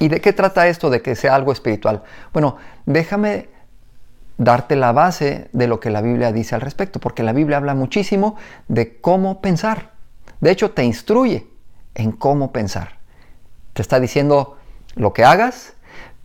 ¿Y 0.00 0.08
de 0.08 0.20
qué 0.20 0.32
trata 0.32 0.66
esto 0.66 0.90
de 0.90 1.02
que 1.02 1.14
sea 1.14 1.34
algo 1.34 1.52
espiritual? 1.52 2.02
Bueno, 2.32 2.56
déjame 2.84 3.48
darte 4.38 4.76
la 4.76 4.92
base 4.92 5.48
de 5.52 5.66
lo 5.66 5.80
que 5.80 5.90
la 5.90 6.00
Biblia 6.00 6.32
dice 6.32 6.54
al 6.54 6.60
respecto, 6.60 7.00
porque 7.00 7.22
la 7.22 7.32
Biblia 7.32 7.56
habla 7.56 7.74
muchísimo 7.74 8.36
de 8.68 9.00
cómo 9.00 9.40
pensar. 9.40 9.90
De 10.40 10.50
hecho, 10.50 10.72
te 10.72 10.84
instruye 10.84 11.46
en 11.94 12.12
cómo 12.12 12.52
pensar. 12.52 12.98
Te 13.72 13.82
está 13.82 14.00
diciendo 14.00 14.56
lo 14.94 15.12
que 15.12 15.24
hagas, 15.24 15.74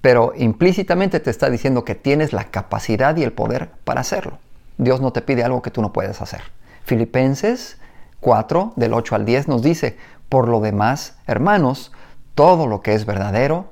pero 0.01 0.33
implícitamente 0.35 1.19
te 1.19 1.29
está 1.29 1.49
diciendo 1.49 1.83
que 1.83 1.95
tienes 1.95 2.33
la 2.33 2.45
capacidad 2.45 3.15
y 3.17 3.23
el 3.23 3.33
poder 3.33 3.69
para 3.83 4.01
hacerlo. 4.01 4.39
Dios 4.77 5.01
no 5.01 5.11
te 5.11 5.21
pide 5.21 5.43
algo 5.43 5.61
que 5.61 5.71
tú 5.71 5.81
no 5.81 5.91
puedes 5.91 6.21
hacer. 6.21 6.41
Filipenses 6.85 7.77
4, 8.21 8.73
del 8.75 8.93
8 8.93 9.15
al 9.15 9.25
10, 9.25 9.47
nos 9.47 9.61
dice, 9.61 9.97
por 10.29 10.47
lo 10.47 10.59
demás, 10.61 11.15
hermanos, 11.27 11.91
todo 12.35 12.67
lo 12.67 12.81
que 12.81 12.93
es 12.93 13.05
verdadero, 13.05 13.67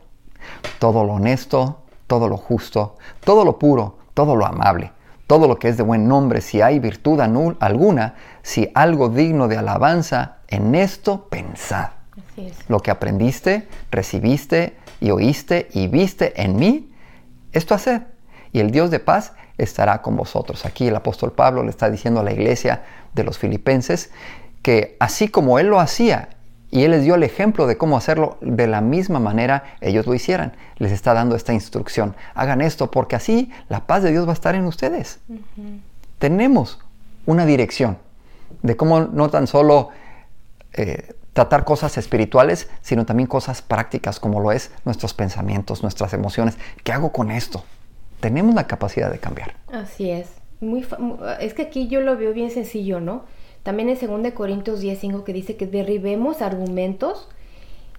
todo 0.80 1.04
lo 1.04 1.14
honesto, 1.14 1.82
todo 2.08 2.28
lo 2.28 2.38
justo, 2.38 2.98
todo 3.24 3.46
lo 3.46 3.60
puro, 3.60 3.98
todo 4.18 4.36
lo 4.36 4.48
amable, 4.48 4.90
todo 5.28 5.48
lo 5.48 5.60
que 5.60 5.70
es 5.70 5.78
de 5.78 5.84
buen 5.84 6.08
nombre, 6.08 6.42
si 6.42 6.60
hay 6.60 6.80
virtud 6.80 7.20
alguna, 7.20 8.16
si 8.42 8.72
algo 8.74 9.10
digno 9.10 9.48
de 9.48 9.58
alabanza, 9.58 10.38
en 10.48 10.74
esto 10.74 11.28
pensad. 11.30 11.90
Lo 12.68 12.80
que 12.80 12.90
aprendiste, 12.90 13.68
recibiste, 13.92 14.76
y 15.00 15.12
oíste 15.12 15.68
y 15.72 15.88
viste 15.88 16.42
en 16.42 16.56
mí, 16.56 16.92
esto 17.52 17.76
haced, 17.76 18.02
y 18.52 18.60
el 18.60 18.72
Dios 18.72 18.90
de 18.90 19.00
paz 19.00 19.34
estará 19.60 20.02
con 20.02 20.16
vosotros. 20.16 20.66
Aquí 20.66 20.88
el 20.88 20.96
apóstol 20.96 21.32
Pablo 21.34 21.62
le 21.62 21.70
está 21.70 21.92
diciendo 21.92 22.22
a 22.22 22.24
la 22.24 22.34
iglesia 22.34 22.86
de 23.14 23.24
los 23.24 23.38
filipenses 23.38 24.10
que 24.64 24.98
así 25.00 25.28
como 25.28 25.60
él 25.60 25.68
lo 25.68 25.80
hacía 25.80 26.30
y 26.70 26.84
él 26.84 26.92
les 26.92 27.04
dio 27.04 27.16
el 27.16 27.24
ejemplo 27.24 27.66
de 27.66 27.78
cómo 27.78 27.98
hacerlo 27.98 28.38
de 28.42 28.68
la 28.68 28.82
misma 28.82 29.20
manera 29.20 29.64
ellos 29.80 30.06
lo 30.06 30.14
hicieran. 30.14 30.54
Les 30.78 30.92
está 30.92 31.14
dando 31.14 31.36
esta 31.36 31.54
instrucción. 31.54 32.16
Hagan 32.34 32.62
esto 32.62 32.92
porque 32.92 33.16
así 33.16 33.52
la 33.70 33.88
paz 33.88 34.04
de 34.04 34.12
Dios 34.12 34.26
va 34.26 34.32
a 34.32 34.34
estar 34.34 34.54
en 34.56 34.66
ustedes. 34.66 35.20
Tenemos 36.20 36.80
una 37.26 37.46
dirección 37.46 37.98
de 38.64 38.76
cómo 38.76 39.02
no 39.02 39.30
tan 39.30 39.48
solo 39.48 39.90
eh, 40.74 41.14
tratar 41.34 41.64
cosas 41.64 41.98
espirituales, 41.98 42.70
sino 42.82 43.06
también 43.06 43.28
cosas 43.28 43.62
prácticas 43.62 44.20
como 44.20 44.42
lo 44.42 44.52
es 44.52 44.72
nuestros 44.84 45.14
pensamientos, 45.14 45.84
nuestras 45.84 46.14
emociones. 46.14 46.58
¿Qué 46.84 46.92
hago 46.92 47.12
con 47.12 47.32
esto? 47.32 47.64
Tenemos 48.20 48.56
la 48.56 48.68
capacidad 48.68 49.12
de 49.12 49.20
cambiar. 49.20 49.54
Así 49.72 50.10
es. 50.10 50.28
Muy 50.60 50.86
es 51.40 51.54
que 51.54 51.62
aquí 51.62 51.88
yo 51.88 52.02
lo 52.02 52.18
veo 52.18 52.34
bien 52.34 52.50
sencillo, 52.50 53.00
¿no? 53.00 53.26
También 53.68 53.90
en 53.90 54.00
2 54.00 54.32
Corintios 54.32 54.80
10:5 54.80 55.26
que 55.26 55.34
dice 55.34 55.58
que 55.58 55.68
derribemos 55.68 56.42
argumentos 56.42 57.28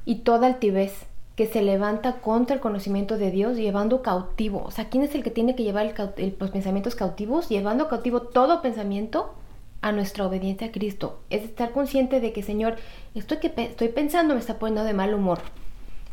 y 0.07 0.21
toda 0.21 0.47
altivez 0.47 1.05
que 1.37 1.45
se 1.45 1.61
levanta 1.61 2.23
contra 2.23 2.55
el 2.55 2.63
conocimiento 2.63 3.19
de 3.19 3.31
Dios, 3.31 3.59
llevando 3.59 4.01
cautivo. 4.01 4.63
O 4.65 4.71
sea, 4.71 4.89
¿quién 4.89 5.05
es 5.05 5.15
el 5.15 5.23
que 5.23 5.31
tiene 5.31 5.55
que 5.55 5.65
llevar 5.65 5.95
los 6.41 6.51
pensamientos 6.51 6.95
cautivos? 6.95 7.51
Llevando 7.51 7.87
cautivo 7.87 8.23
todo 8.23 8.63
pensamiento 8.63 9.35
a 9.83 9.93
nuestra 9.93 10.27
obediencia 10.27 10.69
a 10.69 10.73
Cristo. 10.73 11.21
Es 11.29 11.43
estar 11.43 11.73
consciente 11.73 12.21
de 12.21 12.33
que, 12.33 12.43
Señor, 12.43 12.77
esto 13.15 13.39
que 13.39 13.53
estoy 13.55 13.89
pensando 13.89 14.33
me 14.33 14.41
está 14.41 14.59
poniendo 14.59 14.85
de 14.85 14.95
mal 14.95 15.13
humor. 15.13 15.41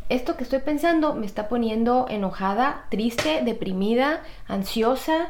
Esto 0.10 0.36
que 0.36 0.44
estoy 0.44 0.60
pensando 0.60 1.16
me 1.16 1.26
está 1.26 1.48
poniendo 1.48 2.08
enojada, 2.10 2.88
triste, 2.92 3.42
deprimida, 3.46 4.22
ansiosa, 4.50 5.30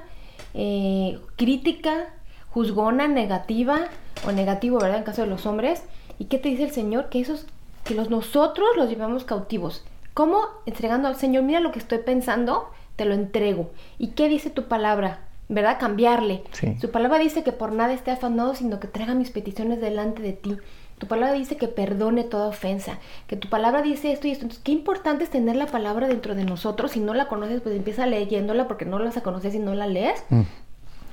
eh, 0.56 1.20
crítica, 1.36 2.08
juzgona, 2.50 3.08
negativa 3.08 3.88
o 4.26 4.32
negativo, 4.32 4.80
¿verdad? 4.80 5.00
En 5.00 5.04
caso 5.04 5.22
de 5.22 5.28
los 5.28 5.46
hombres. 5.46 5.84
¿Y 6.20 6.26
qué 6.26 6.38
te 6.38 6.50
dice 6.50 6.64
el 6.64 6.72
Señor? 6.72 7.10
Que 7.10 7.20
esos, 7.20 7.46
que 7.84 7.96
los 7.96 8.10
nosotros 8.10 8.70
los 8.76 8.90
llevamos 8.90 9.24
cautivos. 9.24 9.84
¿Cómo? 10.14 10.42
Entregando 10.66 11.08
al 11.08 11.16
Señor, 11.16 11.44
mira 11.44 11.60
lo 11.60 11.72
que 11.72 11.80
estoy 11.80 12.00
pensando, 12.00 12.70
te 12.96 13.06
lo 13.06 13.14
entrego. 13.14 13.72
¿Y 13.98 14.10
qué 14.10 14.30
dice 14.30 14.50
tu 14.50 14.64
palabra? 14.64 15.20
¿Verdad? 15.50 15.78
Cambiarle. 15.80 16.44
Su 16.80 16.90
palabra 16.90 17.20
dice 17.20 17.44
que 17.44 17.52
por 17.52 17.72
nada 17.72 17.94
esté 17.94 18.12
afanado, 18.12 18.56
sino 18.56 18.80
que 18.80 18.88
traiga 18.88 19.14
mis 19.14 19.30
peticiones 19.30 19.80
delante 19.80 20.24
de 20.24 20.34
ti. 20.34 20.58
Tu 20.98 21.08
palabra 21.08 21.34
dice 21.34 21.58
que 21.58 21.68
perdone 21.68 22.24
toda 22.24 22.48
ofensa, 22.48 23.00
que 23.28 23.36
tu 23.36 23.50
palabra 23.50 23.82
dice 23.82 24.14
esto 24.14 24.28
y 24.28 24.32
esto. 24.32 24.46
Entonces, 24.46 24.64
qué 24.64 24.72
importante 24.72 25.26
es 25.26 25.30
tener 25.30 25.58
la 25.58 25.68
palabra 25.68 26.08
dentro 26.08 26.34
de 26.34 26.46
nosotros. 26.46 26.92
Si 26.92 27.02
no 27.02 27.14
la 27.14 27.28
conoces, 27.28 27.62
pues 27.62 27.76
empieza 27.76 28.08
leyéndola 28.08 28.68
porque 28.68 28.86
no 28.86 28.98
la 28.98 29.06
vas 29.06 29.18
a 29.18 29.22
conocer 29.24 29.52
si 29.52 29.60
no 29.60 29.76
la 29.76 29.88
lees. 29.88 30.24
Mm 30.30 30.44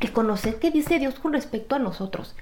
que 0.03 0.13
conocer 0.13 0.57
qué 0.57 0.73
dice 0.73 0.99
Dios 0.99 1.15
con 1.15 1.33
respecto 1.33 1.77
a 1.77 1.79
nosotros. 1.79 2.35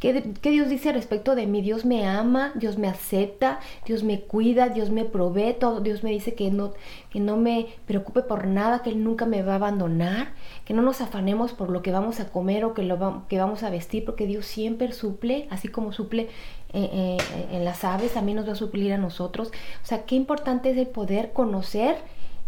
¿Qué, 0.00 0.22
Dios 0.50 0.68
dice 0.68 0.92
respecto 0.92 1.34
de 1.34 1.46
mí? 1.46 1.62
Dios 1.62 1.84
me 1.84 2.06
ama, 2.06 2.52
Dios 2.56 2.76
me 2.76 2.88
acepta, 2.88 3.60
Dios 3.86 4.02
me 4.02 4.20
cuida, 4.20 4.68
Dios 4.68 4.90
me 4.90 5.04
provee, 5.04 5.54
todo. 5.54 5.80
Dios 5.80 6.02
me 6.02 6.10
dice 6.10 6.34
que 6.34 6.50
no, 6.50 6.74
que 7.10 7.20
no 7.20 7.36
me 7.36 7.68
preocupe 7.86 8.22
por 8.22 8.46
nada, 8.46 8.82
que 8.82 8.90
Él 8.90 9.02
nunca 9.02 9.24
me 9.24 9.42
va 9.42 9.52
a 9.52 9.56
abandonar, 9.56 10.32
que 10.64 10.74
no 10.74 10.82
nos 10.82 11.00
afanemos 11.00 11.52
por 11.52 11.70
lo 11.70 11.82
que 11.82 11.90
vamos 11.92 12.20
a 12.20 12.28
comer 12.28 12.64
o 12.64 12.74
que, 12.74 12.82
lo 12.82 13.24
que 13.28 13.38
vamos 13.38 13.62
a 13.62 13.70
vestir, 13.70 14.04
porque 14.04 14.26
Dios 14.26 14.44
siempre 14.46 14.92
suple, 14.92 15.48
así 15.50 15.68
como 15.68 15.92
suple 15.92 16.28
eh, 16.72 16.90
eh, 16.92 17.18
en 17.52 17.64
las 17.64 17.84
aves, 17.84 18.12
también 18.12 18.36
nos 18.36 18.48
va 18.48 18.52
a 18.52 18.56
suplir 18.56 18.92
a 18.92 18.98
nosotros. 18.98 19.48
O 19.82 19.86
sea, 19.86 20.04
qué 20.04 20.16
importante 20.16 20.70
es 20.70 20.76
el 20.76 20.88
poder 20.88 21.32
conocer 21.32 21.96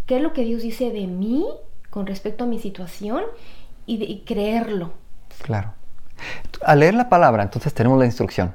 qué 0.07 0.17
es 0.17 0.23
lo 0.23 0.33
que 0.33 0.45
Dios 0.45 0.63
dice 0.63 0.91
de 0.91 1.07
mí 1.07 1.45
con 1.91 2.07
respecto 2.07 2.45
a 2.45 2.47
mi 2.47 2.59
situación 2.59 3.23
y, 3.87 4.21
creerlo. 4.21 4.93
Claro. 5.43 5.75
Al 6.63 6.81
leer 6.81 6.95
la 6.95 7.09
palabra, 7.09 7.43
entonces 7.43 7.73
tenemos 7.75 7.99
la 7.99 8.07
instrucción 8.07 8.55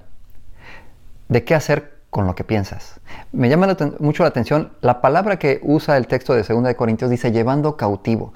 de 1.27 1.43
qué 1.43 1.55
hacer 1.55 2.01
con 2.09 2.27
lo 2.27 2.35
que 2.35 2.43
piensas. 2.43 2.99
Me 3.31 3.49
llama 3.49 3.75
mucho 3.99 4.23
la 4.23 4.29
atención 4.29 4.73
la 4.81 5.01
palabra 5.01 5.39
que 5.39 5.59
usa 5.63 5.97
el 5.97 6.07
texto 6.07 6.33
de 6.33 6.43
2 6.43 6.63
de 6.63 6.75
Corintios, 6.75 7.09
dice 7.09 7.31
llevando 7.31 7.77
cautivo. 7.77 8.33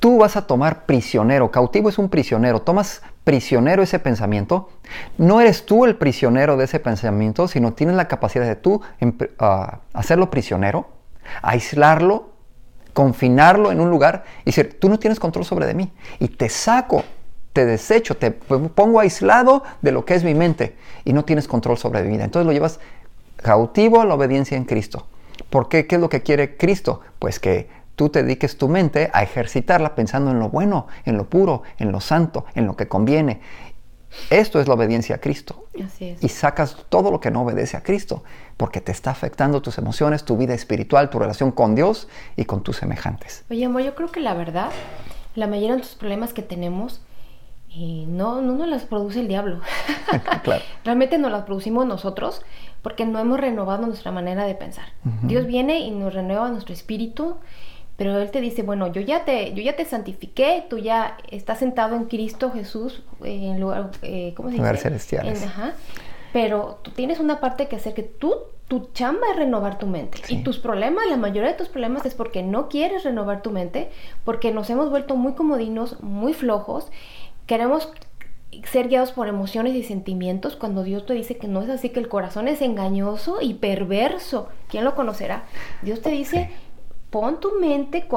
Tú 0.00 0.18
vas 0.18 0.36
a 0.36 0.46
tomar 0.46 0.86
prisionero, 0.86 1.50
cautivo 1.50 1.88
es 1.88 1.98
un 1.98 2.08
prisionero, 2.08 2.62
tomas 2.62 3.02
prisionero 3.22 3.82
ese 3.82 3.98
pensamiento. 3.98 4.70
No 5.18 5.40
eres 5.40 5.66
tú 5.66 5.84
el 5.84 5.96
prisionero 5.96 6.56
de 6.56 6.64
ese 6.64 6.80
pensamiento, 6.80 7.46
sino 7.46 7.74
tienes 7.74 7.94
la 7.94 8.08
capacidad 8.08 8.46
de 8.46 8.56
tú 8.56 8.80
ah, 9.38 9.80
hacerlo 9.92 10.30
prisionero, 10.30 10.88
aislarlo 11.42 12.32
confinarlo 12.92 13.72
en 13.72 13.80
un 13.80 13.90
lugar 13.90 14.24
y 14.42 14.46
decir, 14.46 14.78
tú 14.78 14.88
no 14.88 14.98
tienes 14.98 15.18
control 15.18 15.44
sobre 15.44 15.66
de 15.66 15.74
mí. 15.74 15.92
Y 16.18 16.28
te 16.28 16.48
saco, 16.48 17.04
te 17.52 17.66
desecho, 17.66 18.16
te 18.16 18.30
pongo 18.30 19.00
aislado 19.00 19.62
de 19.82 19.92
lo 19.92 20.04
que 20.04 20.14
es 20.14 20.24
mi 20.24 20.34
mente 20.34 20.76
y 21.04 21.12
no 21.12 21.24
tienes 21.24 21.48
control 21.48 21.78
sobre 21.78 22.02
mi 22.02 22.10
vida. 22.10 22.24
Entonces 22.24 22.46
lo 22.46 22.52
llevas 22.52 22.80
cautivo 23.36 24.00
a 24.00 24.06
la 24.06 24.14
obediencia 24.14 24.56
en 24.56 24.64
Cristo. 24.64 25.06
¿Por 25.50 25.68
qué? 25.68 25.86
¿Qué 25.86 25.96
es 25.96 26.00
lo 26.00 26.08
que 26.08 26.22
quiere 26.22 26.56
Cristo? 26.56 27.00
Pues 27.18 27.38
que 27.38 27.68
tú 27.96 28.08
te 28.08 28.22
dediques 28.22 28.56
tu 28.56 28.68
mente 28.68 29.10
a 29.12 29.22
ejercitarla 29.22 29.94
pensando 29.94 30.30
en 30.30 30.38
lo 30.38 30.48
bueno, 30.48 30.86
en 31.04 31.16
lo 31.16 31.28
puro, 31.28 31.62
en 31.78 31.92
lo 31.92 32.00
santo, 32.00 32.46
en 32.54 32.66
lo 32.66 32.76
que 32.76 32.88
conviene. 32.88 33.40
Esto 34.30 34.60
es 34.60 34.68
la 34.68 34.74
obediencia 34.74 35.16
a 35.16 35.18
Cristo. 35.18 35.66
Y 36.20 36.28
sacas 36.28 36.76
todo 36.88 37.10
lo 37.10 37.20
que 37.20 37.30
no 37.30 37.42
obedece 37.42 37.76
a 37.76 37.82
Cristo, 37.82 38.24
porque 38.56 38.80
te 38.80 38.92
está 38.92 39.10
afectando 39.10 39.62
tus 39.62 39.78
emociones, 39.78 40.24
tu 40.24 40.36
vida 40.36 40.54
espiritual, 40.54 41.08
tu 41.10 41.18
relación 41.18 41.50
con 41.50 41.74
Dios 41.74 42.08
y 42.36 42.44
con 42.44 42.62
tus 42.62 42.76
semejantes. 42.76 43.44
Oye, 43.50 43.64
amor, 43.64 43.82
yo 43.82 43.94
creo 43.94 44.10
que 44.10 44.20
la 44.20 44.34
verdad, 44.34 44.70
la 45.34 45.46
mayoría 45.46 45.72
de 45.72 45.78
los 45.78 45.94
problemas 45.94 46.34
que 46.34 46.42
tenemos 46.42 47.00
eh, 47.74 48.04
no, 48.06 48.40
no 48.40 48.54
nos 48.54 48.68
las 48.68 48.84
produce 48.84 49.20
el 49.20 49.28
diablo. 49.28 49.60
claro. 50.42 50.62
Realmente 50.84 51.18
nos 51.18 51.32
las 51.32 51.44
producimos 51.44 51.86
nosotros 51.86 52.42
porque 52.82 53.04
no 53.04 53.18
hemos 53.18 53.40
renovado 53.40 53.86
nuestra 53.86 54.10
manera 54.10 54.44
de 54.44 54.54
pensar. 54.54 54.86
Dios 55.22 55.46
viene 55.46 55.80
y 55.80 55.90
nos 55.90 56.14
renueva 56.14 56.48
nuestro 56.48 56.74
espíritu 56.74 57.36
pero 57.96 58.18
Él 58.18 58.30
te 58.30 58.40
dice, 58.40 58.62
bueno, 58.62 58.90
yo 58.92 59.00
ya 59.00 59.24
te, 59.24 59.52
yo 59.54 59.62
ya 59.62 59.76
te 59.76 59.84
santifiqué, 59.84 60.64
tú 60.68 60.78
ya 60.78 61.18
estás 61.30 61.58
sentado 61.58 61.94
en 61.94 62.06
Cristo 62.06 62.50
Jesús, 62.50 63.02
en 63.22 63.60
lugar, 63.60 63.90
eh, 64.02 64.32
¿cómo 64.36 64.50
se 64.50 64.56
dice? 64.56 64.76
celestiales. 64.76 65.42
ajá, 65.44 65.74
pero 66.32 66.80
tú 66.82 66.90
tienes 66.92 67.20
una 67.20 67.40
parte 67.40 67.68
que 67.68 67.76
hacer 67.76 67.92
que 67.92 68.02
tú, 68.02 68.34
tu 68.66 68.88
chamba 68.94 69.26
es 69.30 69.36
renovar 69.36 69.78
tu 69.78 69.86
mente. 69.86 70.18
Y 70.28 70.42
tus 70.42 70.58
problemas, 70.58 71.04
la 71.06 71.18
mayoría 71.18 71.50
de 71.50 71.56
tus 71.56 71.68
problemas 71.68 72.06
es 72.06 72.14
porque 72.14 72.42
no 72.42 72.68
quieres 72.68 73.04
renovar 73.04 73.42
tu 73.42 73.50
mente, 73.50 73.90
porque 74.24 74.50
nos 74.50 74.70
hemos 74.70 74.88
vuelto 74.88 75.14
muy 75.14 75.34
comodinos, 75.34 76.02
muy 76.02 76.32
flojos, 76.32 76.90
queremos 77.46 77.92
ser 78.70 78.88
guiados 78.88 79.12
por 79.12 79.28
emociones 79.28 79.74
y 79.74 79.82
sentimientos 79.82 80.56
cuando 80.56 80.82
Dios 80.82 81.06
te 81.06 81.14
dice 81.14 81.38
que 81.38 81.48
no 81.48 81.62
es 81.62 81.70
así, 81.70 81.90
que 81.90 82.00
el 82.00 82.08
corazón 82.08 82.48
es 82.48 82.60
engañoso 82.60 83.40
y 83.40 83.54
perverso. 83.54 84.48
¿Quién 84.68 84.84
lo 84.84 84.94
conocerá? 84.94 85.44
Dios 85.82 86.02
te 86.02 86.10
dice 86.10 86.50
pon 87.12 87.40
tu 87.40 87.60
mente, 87.60 88.08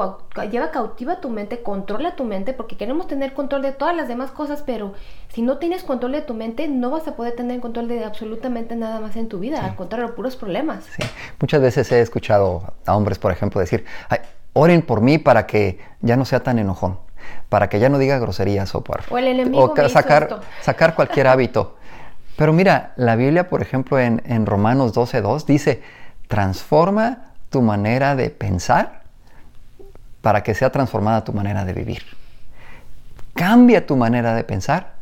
lleva 0.50 0.70
cautiva 0.70 1.20
tu 1.20 1.28
mente, 1.28 1.62
controla 1.62 2.16
tu 2.16 2.24
mente, 2.24 2.54
porque 2.54 2.78
queremos 2.78 3.06
tener 3.06 3.34
control 3.34 3.60
de 3.60 3.72
todas 3.72 3.94
las 3.94 4.08
demás 4.08 4.30
cosas, 4.30 4.62
pero 4.62 4.94
si 5.28 5.42
no 5.42 5.58
tienes 5.58 5.84
control 5.84 6.12
de 6.12 6.22
tu 6.22 6.32
mente, 6.32 6.66
no 6.66 6.88
vas 6.88 7.06
a 7.06 7.14
poder 7.14 7.36
tener 7.36 7.60
control 7.60 7.88
de 7.88 8.06
absolutamente 8.06 8.74
nada 8.74 8.98
más 9.00 9.16
en 9.16 9.28
tu 9.28 9.38
vida, 9.38 9.62
al 9.66 9.76
contrario, 9.76 10.14
puros 10.14 10.34
problemas. 10.36 10.84
Sí. 10.84 11.02
Muchas 11.38 11.60
veces 11.60 11.92
he 11.92 12.00
escuchado 12.00 12.72
a 12.86 12.96
hombres, 12.96 13.18
por 13.18 13.32
ejemplo, 13.32 13.60
decir, 13.60 13.84
oren 14.54 14.80
por 14.80 15.02
mí 15.02 15.18
para 15.18 15.46
que 15.46 15.78
ya 16.00 16.16
no 16.16 16.24
sea 16.24 16.42
tan 16.42 16.58
enojón, 16.58 16.98
para 17.48 17.68
que 17.68 17.78
ya 17.78 17.88
no 17.88 17.98
diga 17.98 18.18
groserías 18.18 18.74
o, 18.74 18.82
por, 18.82 19.02
o, 19.08 19.18
el 19.18 19.28
enemigo 19.28 19.74
sacar, 19.88 20.40
sacar 20.62 20.94
cualquier 20.94 21.28
hábito. 21.28 21.76
Pero 22.36 22.52
mira, 22.52 22.92
la 22.96 23.16
Biblia, 23.16 23.48
por 23.48 23.62
ejemplo, 23.62 23.98
en, 23.98 24.22
en 24.26 24.46
Romanos 24.46 24.94
12.2 24.94 25.44
dice, 25.46 25.82
transforma 26.28 27.32
tu 27.50 27.62
manera 27.62 28.14
de 28.14 28.30
pensar 28.30 29.02
para 30.20 30.42
que 30.42 30.54
sea 30.54 30.70
transformada 30.70 31.24
tu 31.24 31.32
manera 31.32 31.64
de 31.64 31.72
vivir. 31.72 32.02
Cambia 33.34 33.86
tu 33.86 33.96
manera 33.96 34.34
de 34.34 34.44
pensar 34.44 34.94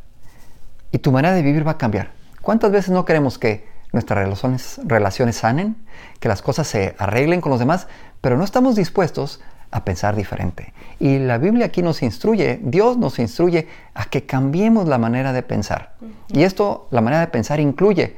y 0.90 0.98
tu 0.98 1.10
manera 1.10 1.34
de 1.34 1.42
vivir 1.42 1.66
va 1.66 1.72
a 1.72 1.78
cambiar. 1.78 2.10
¿Cuántas 2.42 2.70
veces 2.70 2.90
no 2.90 3.04
queremos 3.04 3.38
que 3.38 3.66
nuestras 3.94 4.18
relaciones, 4.18 4.80
relaciones 4.84 5.36
sanen, 5.36 5.76
que 6.20 6.28
las 6.28 6.42
cosas 6.42 6.66
se 6.66 6.94
arreglen 6.98 7.40
con 7.40 7.50
los 7.50 7.58
demás, 7.58 7.86
pero 8.20 8.36
no 8.36 8.44
estamos 8.44 8.74
dispuestos 8.74 9.40
a 9.74 9.84
pensar 9.84 10.16
diferente? 10.16 10.72
Y 11.00 11.18
la 11.18 11.38
Biblia 11.38 11.66
aquí 11.66 11.82
nos 11.82 12.02
instruye, 12.02 12.60
Dios 12.62 12.96
nos 12.96 13.18
instruye 13.18 13.68
a 13.94 14.04
que 14.04 14.24
cambiemos 14.24 14.88
la 14.88 14.98
manera 14.98 15.32
de 15.32 15.42
pensar. 15.42 15.94
Y 16.28 16.44
esto, 16.44 16.88
la 16.90 17.00
manera 17.00 17.20
de 17.20 17.26
pensar 17.26 17.60
incluye 17.60 18.16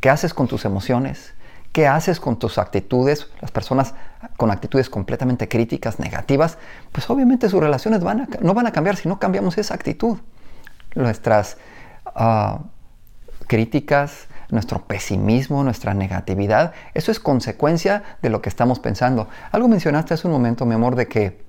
qué 0.00 0.10
haces 0.10 0.34
con 0.34 0.48
tus 0.48 0.64
emociones, 0.64 1.34
¿Qué 1.76 1.86
haces 1.86 2.20
con 2.20 2.38
tus 2.38 2.56
actitudes? 2.56 3.28
Las 3.42 3.50
personas 3.50 3.92
con 4.38 4.50
actitudes 4.50 4.88
completamente 4.88 5.46
críticas, 5.46 5.98
negativas, 5.98 6.56
pues 6.90 7.10
obviamente 7.10 7.50
sus 7.50 7.60
relaciones 7.60 8.02
van 8.02 8.26
no 8.40 8.54
van 8.54 8.66
a 8.66 8.72
cambiar 8.72 8.96
si 8.96 9.10
no 9.10 9.18
cambiamos 9.18 9.58
esa 9.58 9.74
actitud. 9.74 10.16
Nuestras 10.94 11.58
ah, 12.14 12.60
críticas, 13.46 14.28
nuestro 14.50 14.86
pesimismo, 14.86 15.62
nuestra 15.64 15.94
negatividad, 15.94 16.72
eso 16.94 17.10
es 17.10 17.20
consecuencia 17.20 18.02
de 18.22 18.30
lo 18.30 18.42
que 18.42 18.48
estamos 18.48 18.78
pensando. 18.78 19.28
Algo 19.52 19.68
mencionaste 19.68 20.14
hace 20.14 20.26
un 20.26 20.32
momento, 20.32 20.66
mi 20.66 20.74
amor, 20.74 20.96
de 20.96 21.08
que 21.08 21.44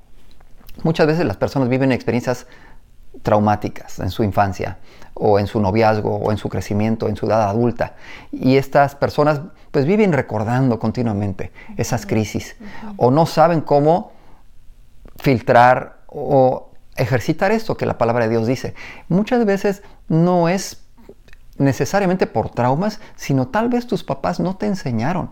muchas 0.83 1.07
veces 1.07 1.25
las 1.25 1.37
personas 1.37 1.69
viven 1.69 1.91
experiencias 1.91 2.47
traumáticas 3.23 3.99
en 3.99 4.11
su 4.11 4.23
infancia 4.23 4.77
o 5.13 5.39
en 5.39 5.47
su 5.47 5.59
noviazgo 5.59 6.17
o 6.17 6.31
en 6.31 6.37
su 6.37 6.49
crecimiento, 6.49 7.07
en 7.07 7.15
su 7.15 7.25
edad 7.25 7.49
adulta. 7.49 7.95
Y 8.31 8.57
estas 8.57 8.95
personas 8.95 9.41
pues 9.71 9.85
viven 9.85 10.13
recordando 10.13 10.79
continuamente 10.79 11.51
esas 11.75 12.05
crisis 12.05 12.55
o 12.97 13.11
no 13.11 13.25
saben 13.25 13.61
cómo 13.61 14.11
filtrar 15.17 15.97
o 16.07 16.71
ejercitar 16.95 17.51
esto 17.51 17.77
que 17.77 17.85
la 17.85 17.97
palabra 17.97 18.25
de 18.25 18.31
Dios 18.31 18.47
dice. 18.47 18.75
Muchas 19.07 19.45
veces 19.45 19.83
no 20.07 20.49
es 20.49 20.83
necesariamente 21.57 22.27
por 22.27 22.49
traumas, 22.49 22.99
sino 23.15 23.47
tal 23.47 23.69
vez 23.69 23.87
tus 23.87 24.03
papás 24.03 24.39
no 24.39 24.55
te 24.55 24.67
enseñaron. 24.67 25.31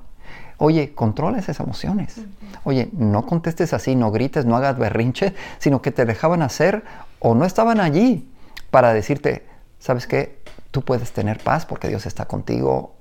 Oye, 0.57 0.93
controla 0.93 1.37
esas 1.37 1.59
emociones. 1.59 2.21
Oye, 2.63 2.89
no 2.93 3.25
contestes 3.25 3.73
así, 3.73 3.95
no 3.95 4.11
grites, 4.11 4.45
no 4.45 4.55
hagas 4.55 4.77
berrinche, 4.77 5.33
sino 5.59 5.81
que 5.81 5.91
te 5.91 6.05
dejaban 6.05 6.41
hacer 6.41 6.83
o 7.19 7.35
no 7.35 7.45
estaban 7.45 7.79
allí 7.79 8.29
para 8.71 8.93
decirte, 8.93 9.45
¿sabes 9.79 10.07
qué? 10.07 10.39
Tú 10.71 10.81
puedes 10.81 11.11
tener 11.11 11.39
paz 11.39 11.65
porque 11.65 11.89
Dios 11.89 12.05
está 12.05 12.25
contigo. 12.25 12.95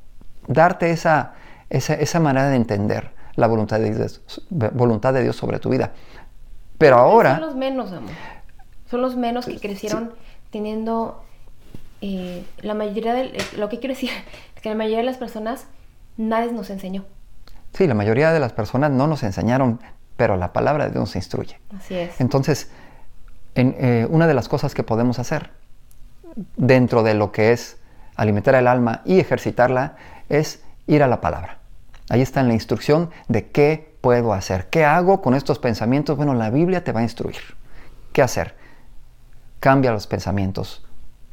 Darte 0.48 0.90
esa, 0.90 1.34
esa, 1.70 2.20
manera 2.20 2.48
de 2.48 2.56
entender 2.56 3.12
la 3.36 3.46
voluntad 3.46 3.78
de, 3.78 3.94
Dios, 3.94 4.22
voluntad 4.50 5.14
de 5.14 5.22
Dios 5.22 5.36
sobre 5.36 5.58
tu 5.58 5.70
vida. 5.70 5.92
Pero 6.76 6.96
ahora... 6.96 7.36
Son 7.36 7.46
los 7.46 7.56
menos, 7.56 7.92
amor. 7.92 8.10
Son 8.90 9.00
los 9.00 9.16
menos 9.16 9.46
que 9.46 9.58
crecieron 9.58 10.12
teniendo 10.50 11.22
eh, 12.06 12.44
la 12.60 12.74
mayoría 12.74 13.14
de... 13.14 13.24
Eh, 13.28 13.38
lo 13.56 13.70
que 13.70 13.78
quiero 13.78 13.94
decir 13.94 14.10
es 14.54 14.60
que 14.60 14.68
la 14.68 14.74
mayoría 14.74 14.98
de 14.98 15.04
las 15.04 15.16
personas 15.16 15.68
nadie 16.18 16.52
nos 16.52 16.68
enseñó. 16.68 17.06
Sí, 17.72 17.86
la 17.86 17.94
mayoría 17.94 18.30
de 18.30 18.40
las 18.40 18.52
personas 18.52 18.90
no 18.90 19.06
nos 19.06 19.22
enseñaron, 19.22 19.80
pero 20.18 20.36
la 20.36 20.52
palabra 20.52 20.84
de 20.84 20.90
Dios 20.90 21.00
nos 21.00 21.16
instruye. 21.16 21.58
Así 21.74 21.94
es. 21.94 22.20
Entonces, 22.20 22.70
en, 23.54 23.74
eh, 23.78 24.06
una 24.10 24.26
de 24.26 24.34
las 24.34 24.48
cosas 24.50 24.74
que 24.74 24.82
podemos 24.82 25.18
hacer 25.18 25.52
dentro 26.56 27.02
de 27.02 27.14
lo 27.14 27.32
que 27.32 27.52
es 27.52 27.78
alimentar 28.16 28.54
el 28.54 28.66
alma 28.66 29.00
y 29.06 29.18
ejercitarla 29.18 29.96
es 30.28 30.62
ir 30.86 31.02
a 31.02 31.06
la 31.06 31.22
palabra. 31.22 31.60
Ahí 32.10 32.20
está 32.20 32.40
en 32.40 32.48
la 32.48 32.54
instrucción 32.54 33.08
de 33.28 33.48
qué 33.48 33.96
puedo 34.02 34.34
hacer, 34.34 34.66
qué 34.68 34.84
hago 34.84 35.22
con 35.22 35.34
estos 35.34 35.58
pensamientos. 35.58 36.18
Bueno, 36.18 36.34
la 36.34 36.50
Biblia 36.50 36.84
te 36.84 36.92
va 36.92 37.00
a 37.00 37.04
instruir. 37.04 37.56
¿Qué 38.12 38.20
hacer? 38.20 38.54
Cambia 39.58 39.90
los 39.90 40.06
pensamientos, 40.06 40.83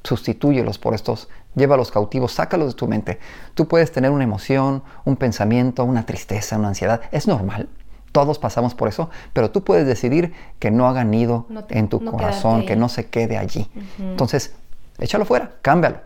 sustitúyelos 0.03 0.77
por 0.77 0.93
estos, 0.93 1.29
llévalos 1.55 1.91
cautivos, 1.91 2.34
sácalos 2.34 2.70
de 2.70 2.74
tu 2.74 2.88
mente. 2.88 3.20
Tú 3.53 3.67
puedes 3.67 3.91
tener 3.91 4.12
una 4.12 4.24
emoción, 4.24 4.84
un 5.05 5.15
pensamiento, 5.15 5.84
una 5.84 6.05
tristeza, 6.05 6.58
una 6.58 6.70
ansiedad. 6.70 7.01
Es 7.12 7.27
normal. 7.27 7.70
Todos 8.12 8.39
pasamos 8.39 8.75
por 8.75 8.89
eso, 8.89 9.10
pero 9.31 9.51
tú 9.51 9.63
puedes 9.63 9.88
decidir 9.88 10.34
que 10.60 10.70
no 10.70 10.88
haga 10.88 11.03
nido 11.03 11.46
en 11.70 11.88
tu 11.88 12.03
corazón, 12.03 12.65
que 12.65 12.75
no 12.75 12.89
se 12.89 13.08
quede 13.08 13.38
allí. 13.38 13.70
Entonces, 14.00 14.53
échalo 15.00 15.25
fuera, 15.25 15.53
cámbialo. 15.62 16.00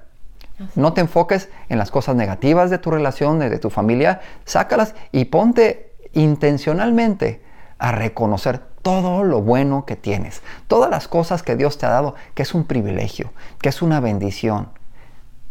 No 0.75 0.93
te 0.93 1.01
enfoques 1.01 1.49
en 1.67 1.77
las 1.77 1.91
cosas 1.91 2.15
negativas 2.15 2.69
de 2.69 2.77
tu 2.77 2.91
relación, 2.91 3.39
de 3.39 3.59
tu 3.59 3.69
familia, 3.69 4.21
sácalas 4.45 4.95
y 5.11 5.25
ponte 5.25 5.93
intencionalmente 6.13 7.41
a 7.77 7.91
reconocer 7.91 8.61
todo 8.85 9.23
lo 9.23 9.41
bueno 9.41 9.83
que 9.87 9.95
tienes, 9.95 10.43
todas 10.67 10.91
las 10.91 11.07
cosas 11.07 11.41
que 11.41 11.55
Dios 11.55 11.79
te 11.79 11.87
ha 11.87 11.89
dado, 11.89 12.13
que 12.35 12.43
es 12.43 12.53
un 12.53 12.65
privilegio, 12.65 13.31
que 13.59 13.69
es 13.69 13.81
una 13.81 13.99
bendición. 13.99 14.69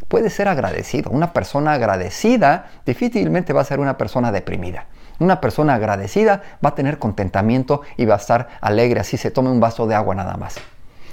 Puedes 0.07 0.35
ser 0.35 0.47
agradecido. 0.47 1.11
Una 1.11 1.33
persona 1.33 1.73
agradecida 1.73 2.71
difícilmente 2.87 3.53
va 3.53 3.63
a 3.63 3.65
ser 3.65 3.81
una 3.81 3.99
persona 3.99 4.31
deprimida. 4.31 4.87
Una 5.19 5.41
persona 5.41 5.75
agradecida 5.75 6.45
va 6.65 6.69
a 6.69 6.75
tener 6.77 7.01
contentamiento 7.01 7.81
y 7.97 8.05
va 8.05 8.15
a 8.15 8.19
estar 8.19 8.51
alegre 8.61 9.01
así 9.01 9.17
se 9.17 9.33
tome 9.33 9.51
un 9.51 9.59
vaso 9.59 9.89
de 9.89 9.97
agua 9.97 10.15
nada 10.15 10.37
más. 10.37 10.55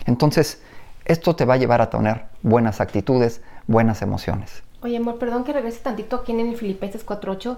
Entonces, 0.05 0.61
esto 1.05 1.35
te 1.35 1.45
va 1.45 1.55
a 1.55 1.57
llevar 1.57 1.81
a 1.81 1.89
tener 1.89 2.25
buenas 2.43 2.81
actitudes, 2.81 3.41
buenas 3.65 4.03
emociones. 4.03 4.61
Oye, 4.83 4.97
amor, 4.97 5.17
perdón 5.17 5.43
que 5.43 5.53
regrese 5.53 5.79
tantito 5.79 6.17
aquí 6.17 6.33
en 6.33 6.41
el 6.41 6.55
Filipenses 6.55 7.03
4.8, 7.03 7.57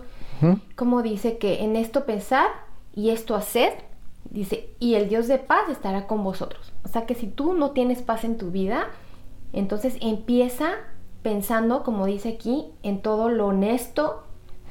como 0.78 1.02
dice 1.02 1.38
que 1.38 1.66
en 1.66 1.76
esto 1.76 2.06
pensar 2.06 2.48
y 2.96 3.10
esto 3.10 3.36
hacer, 3.36 3.92
dice, 4.34 4.70
y 4.80 4.96
el 4.96 5.10
Dios 5.10 5.28
de 5.28 5.38
paz 5.38 5.70
estará 5.70 6.08
con 6.08 6.24
vosotros. 6.24 6.74
O 6.84 6.88
sea 6.88 7.06
que 7.06 7.16
si 7.16 7.28
tú 7.28 7.54
no 7.54 7.72
tienes 7.72 8.02
paz 8.02 8.24
en 8.24 8.38
tu 8.38 8.52
vida, 8.52 8.88
entonces 9.54 9.98
empieza 10.02 10.72
pensando, 11.22 11.84
como 11.84 12.06
dice 12.06 12.30
aquí, 12.30 12.66
en 12.82 13.02
todo 13.02 13.30
lo 13.30 13.48
honesto, 13.48 14.24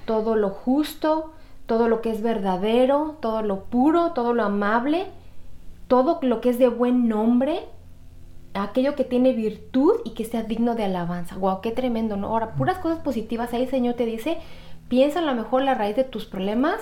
todo 0.05 0.37
lo 0.37 0.51
justo, 0.51 1.33
todo 1.67 1.89
lo 1.89 2.03
que 2.03 2.11
es 2.11 2.23
verdadero, 2.23 3.17
todo 3.21 3.43
lo 3.43 3.65
puro, 3.65 4.13
todo 4.13 4.35
lo 4.35 4.43
amable, 4.43 5.07
todo 5.89 6.19
lo 6.23 6.41
que 6.41 6.51
es 6.51 6.59
de 6.59 6.69
buen 6.69 7.09
nombre, 7.09 7.61
aquello 8.55 8.95
que 8.97 9.05
tiene 9.05 9.33
virtud 9.33 10.01
y 10.05 10.11
que 10.11 10.25
sea 10.25 10.43
digno 10.43 10.75
de 10.75 10.85
alabanza. 10.85 11.37
Wow, 11.37 11.61
qué 11.61 11.71
tremendo, 11.71 12.17
¿no? 12.17 12.29
Ahora, 12.29 12.55
puras 12.55 12.79
cosas 12.79 12.99
positivas. 12.99 13.53
Ahí 13.53 13.63
el 13.63 13.71
Señor 13.71 13.95
te 13.95 14.07
dice, 14.07 14.39
piensa 14.89 15.21
a 15.21 15.23
lo 15.23 15.35
mejor 15.35 15.63
la 15.63 15.75
raíz 15.75 15.97
de 15.97 16.05
tus 16.05 16.27
problemas 16.27 16.81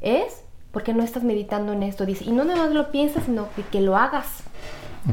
es 0.00 0.44
porque 0.72 0.94
no 0.94 1.02
estás 1.02 1.22
meditando 1.22 1.72
en 1.72 1.82
esto. 1.82 2.06
Dice, 2.06 2.24
y 2.24 2.32
no 2.32 2.44
nada 2.44 2.64
más 2.64 2.72
lo 2.72 2.90
piensas, 2.90 3.24
sino 3.24 3.48
que, 3.70 3.80
lo 3.80 3.96
hagas. 3.96 4.26
Mm, 5.04 5.10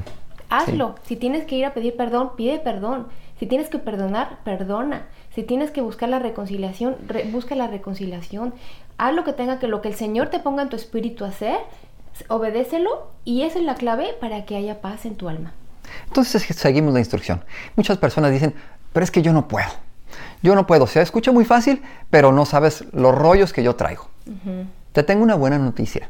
Hazlo. 0.50 0.96
Si 1.04 1.16
tienes 1.16 1.46
que 1.46 1.56
ir 1.56 1.66
a 1.66 1.74
pedir 1.74 1.96
perdón, 1.96 2.32
pide 2.36 2.60
perdón. 2.60 3.08
Si 3.40 3.46
tienes 3.46 3.70
que 3.70 3.80
perdonar, 3.80 4.40
perdona. 4.44 5.06
Si 5.34 5.44
tienes 5.44 5.72
que 5.72 5.82
buscar 5.82 6.10
la 6.10 6.20
reconciliación, 6.20 6.96
busca 7.32 7.56
la 7.56 7.68
reconciliación. 7.68 8.54
Haz 8.98 9.14
lo 9.14 9.24
que 9.24 9.34
tenga 9.34 9.60
que 9.60 9.68
lo 9.68 9.82
que 9.82 9.90
el 9.90 9.96
Señor 9.96 10.30
te 10.30 10.40
ponga 10.40 10.64
en 10.64 10.70
tu 10.70 10.76
espíritu 10.76 11.26
a 11.26 11.28
hacer, 11.28 11.60
obedécelo 12.30 13.12
y 13.24 13.44
esa 13.44 13.60
es 13.60 13.66
la 13.66 13.76
clave 13.76 14.16
para 14.20 14.46
que 14.46 14.56
haya 14.56 14.82
paz 14.82 15.06
en 15.06 15.16
tu 15.16 15.30
alma. 15.30 15.54
Entonces 16.08 16.44
seguimos 16.56 16.94
la 16.94 17.00
instrucción. 17.00 17.44
Muchas 17.76 17.98
personas 17.98 18.32
dicen, 18.32 18.56
pero 18.94 19.04
es 19.04 19.12
que 19.12 19.22
yo 19.22 19.34
no 19.34 19.48
puedo. 19.48 19.70
Yo 20.42 20.56
no 20.56 20.66
puedo. 20.66 20.88
Se 20.88 21.02
escucha 21.02 21.32
muy 21.32 21.46
fácil, 21.46 21.82
pero 22.10 22.32
no 22.32 22.46
sabes 22.46 22.86
los 22.94 23.14
rollos 23.14 23.54
que 23.54 23.64
yo 23.64 23.76
traigo. 23.76 24.10
Te 24.98 25.04
tengo 25.04 25.22
una 25.22 25.36
buena 25.36 25.60
noticia. 25.60 26.10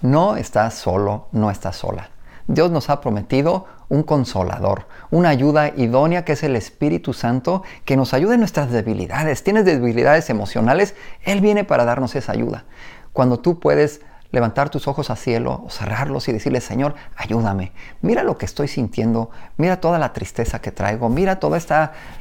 No 0.00 0.36
estás 0.38 0.72
solo, 0.72 1.28
no 1.32 1.50
estás 1.50 1.76
sola. 1.76 2.08
Dios 2.46 2.70
nos 2.70 2.88
ha 2.88 3.02
prometido 3.02 3.66
un 3.90 4.04
consolador, 4.04 4.86
una 5.10 5.28
ayuda 5.28 5.68
idónea 5.76 6.24
que 6.24 6.32
es 6.32 6.42
el 6.42 6.56
Espíritu 6.56 7.12
Santo 7.12 7.62
que 7.84 7.94
nos 7.94 8.14
ayuda 8.14 8.32
en 8.32 8.40
nuestras 8.40 8.70
debilidades. 8.70 9.44
Tienes 9.44 9.66
debilidades 9.66 10.30
emocionales, 10.30 10.94
Él 11.24 11.42
viene 11.42 11.64
para 11.64 11.84
darnos 11.84 12.16
esa 12.16 12.32
ayuda. 12.32 12.64
Cuando 13.12 13.38
tú 13.38 13.60
puedes 13.60 14.00
levantar 14.30 14.70
tus 14.70 14.88
ojos 14.88 15.10
al 15.10 15.18
cielo 15.18 15.66
cerrarlos 15.68 16.26
y 16.28 16.32
decirle, 16.32 16.62
Señor, 16.62 16.94
ayúdame. 17.16 17.72
Mira 18.00 18.22
lo 18.22 18.38
que 18.38 18.46
estoy 18.46 18.68
sintiendo, 18.68 19.30
mira 19.58 19.78
toda 19.80 19.98
la 19.98 20.14
tristeza 20.14 20.60
que 20.62 20.72
traigo, 20.72 21.10
mira 21.10 21.38
todos 21.38 21.66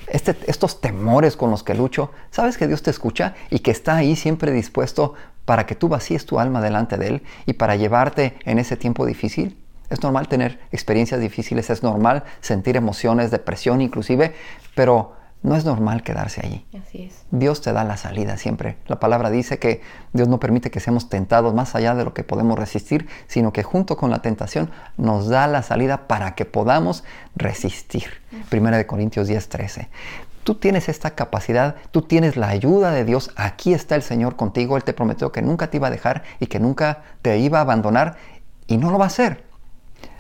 este, 0.08 0.36
estos 0.48 0.82
temores 0.82 1.38
con 1.38 1.52
los 1.52 1.64
que 1.64 1.74
lucho. 1.74 2.12
Sabes 2.32 2.58
que 2.58 2.68
Dios 2.68 2.84
te 2.84 2.92
escucha 2.92 3.34
y 3.50 3.60
que 3.60 3.72
está 3.72 3.96
ahí 3.96 4.18
siempre 4.18 4.52
dispuesto 4.52 5.14
para 5.46 5.66
que 5.66 5.76
tú 5.76 5.88
vacíes 5.88 6.26
tu 6.26 6.40
alma 6.40 6.62
delante 6.62 6.98
de 6.98 7.08
Él 7.08 7.24
y 7.46 7.54
para 7.54 7.76
llevarte 7.76 8.38
en 8.46 8.60
ese 8.60 8.78
tiempo 8.78 9.06
difícil. 9.06 9.58
Es 9.90 10.02
normal 10.02 10.28
tener 10.28 10.60
experiencias 10.72 11.22
difíciles, 11.22 11.70
es 11.70 11.84
normal 11.84 12.24
sentir 12.42 12.76
emociones, 12.76 13.32
depresión 13.32 13.82
inclusive, 13.82 14.34
pero 14.74 15.14
no 15.46 15.56
es 15.56 15.64
normal 15.64 16.02
quedarse 16.02 16.42
allí. 16.44 16.66
Así 16.82 17.04
es. 17.04 17.24
Dios 17.30 17.62
te 17.62 17.72
da 17.72 17.84
la 17.84 17.98
salida 17.98 18.36
siempre. 18.36 18.78
La 18.88 19.00
palabra 19.00 19.30
dice 19.30 19.60
que 19.60 19.82
Dios 20.12 20.28
no 20.28 20.40
permite 20.40 20.72
que 20.72 20.80
seamos 20.80 21.08
tentados 21.08 21.54
más 21.54 21.76
allá 21.76 21.94
de 21.94 22.04
lo 22.04 22.16
que 22.16 22.24
podemos 22.24 22.58
resistir, 22.58 23.08
sino 23.28 23.54
que 23.54 23.62
junto 23.62 23.96
con 23.96 24.10
la 24.10 24.24
tentación 24.24 24.72
nos 24.98 25.30
da 25.30 25.46
la 25.46 25.62
salida 25.62 26.08
para 26.08 26.34
que 26.34 26.46
podamos 26.46 27.04
resistir. 27.36 28.06
Primera 28.50 28.78
de 28.78 28.88
Corintios 28.88 29.28
10, 29.28 29.48
13. 29.48 29.90
Tú 30.46 30.54
tienes 30.54 30.90
esta 30.90 31.16
capacidad, 31.16 31.76
tú 31.90 32.04
tienes 32.04 32.38
la 32.38 32.50
ayuda 32.50 32.92
de 32.92 33.04
Dios, 33.04 33.32
aquí 33.36 33.74
está 33.74 33.96
el 33.96 34.04
Señor 34.04 34.36
contigo, 34.36 34.78
Él 34.78 34.84
te 34.84 34.94
prometió 34.94 35.32
que 35.32 35.42
nunca 35.42 35.72
te 35.72 35.78
iba 35.78 35.88
a 35.88 35.90
dejar 35.90 36.22
y 36.40 36.46
que 36.46 36.60
nunca 36.60 37.02
te 37.24 37.40
iba 37.40 37.58
a 37.58 37.62
abandonar 37.62 38.18
y 38.68 38.78
no 38.78 38.92
lo 38.92 39.00
va 39.00 39.06
a 39.06 39.08
hacer. 39.08 39.44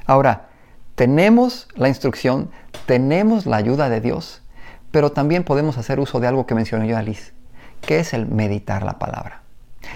Ahora, 0.07 0.47
tenemos 0.95 1.67
la 1.75 1.89
instrucción, 1.89 2.49
tenemos 2.87 3.45
la 3.45 3.57
ayuda 3.57 3.87
de 3.87 4.01
Dios, 4.01 4.41
pero 4.89 5.11
también 5.11 5.43
podemos 5.43 5.77
hacer 5.77 5.99
uso 5.99 6.19
de 6.19 6.25
algo 6.25 6.47
que 6.47 6.55
mencionó 6.55 6.85
yo, 6.85 6.97
Alice, 6.97 7.33
que 7.81 7.99
es 7.99 8.15
el 8.15 8.25
meditar 8.25 8.81
la 8.81 8.97
palabra. 8.97 9.44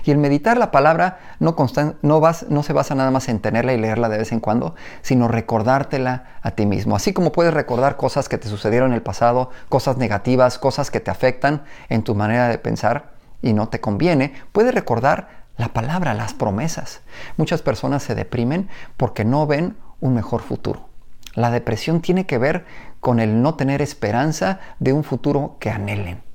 Y 0.04 0.12
el 0.12 0.17
meditar 0.17 0.58
la 0.58 0.71
palabra 0.71 1.19
no, 1.39 1.56
no, 2.02 2.63
se 2.63 2.73
basa 2.73 2.95
nada 2.95 3.12
más 3.12 3.30
en 3.30 3.39
tenerla 3.39 3.73
y 3.73 3.78
leerla 3.78 4.10
de 4.10 4.17
vez 4.17 4.32
en 4.32 4.39
cuando, 4.39 4.75
sino 5.02 5.28
recordártela 5.28 6.25
a 6.41 6.52
ti 6.52 6.65
mismo. 6.65 6.95
Así 6.95 7.13
como 7.13 7.32
puedes 7.32 7.54
recordar 7.54 7.97
cosas 7.97 8.30
que 8.30 8.38
te 8.38 8.47
sucedieron 8.47 8.91
en 8.91 8.95
el 8.95 9.02
pasado, 9.02 9.49
cosas 9.69 9.97
negativas, 9.97 10.58
cosas 10.58 10.91
que 10.91 10.99
te 10.99 11.12
afectan 11.12 11.63
en 11.89 12.04
tu 12.04 12.15
manera 12.15 12.47
de 12.47 12.58
pensar 12.58 13.12
y 13.41 13.54
no 13.54 13.69
te 13.69 13.80
conviene, 13.80 14.34
puedes 14.52 14.73
recordar 14.73 15.45
la 15.58 15.69
palabra, 15.69 16.13
las 16.13 16.34
promesas. 16.34 17.02
Muchas 17.38 17.62
personas 17.62 18.04
se 18.04 18.15
deprimen 18.15 18.69
porque 18.97 19.25
no 19.25 19.45
ven 19.45 19.75
un 19.99 20.13
mejor 20.13 20.41
futuro. 20.41 20.88
La 21.36 21.52
depresión 21.52 22.02
tiene 22.02 22.25
que 22.25 22.38
ver 22.38 22.65
con 22.99 23.19
el 23.19 23.41
no 23.41 23.56
tener 23.56 23.82
esperanza 23.82 24.60
de 24.80 24.93
un 24.93 25.04
futuro 25.04 25.58
que 25.60 25.69
anhelen. 25.69 26.29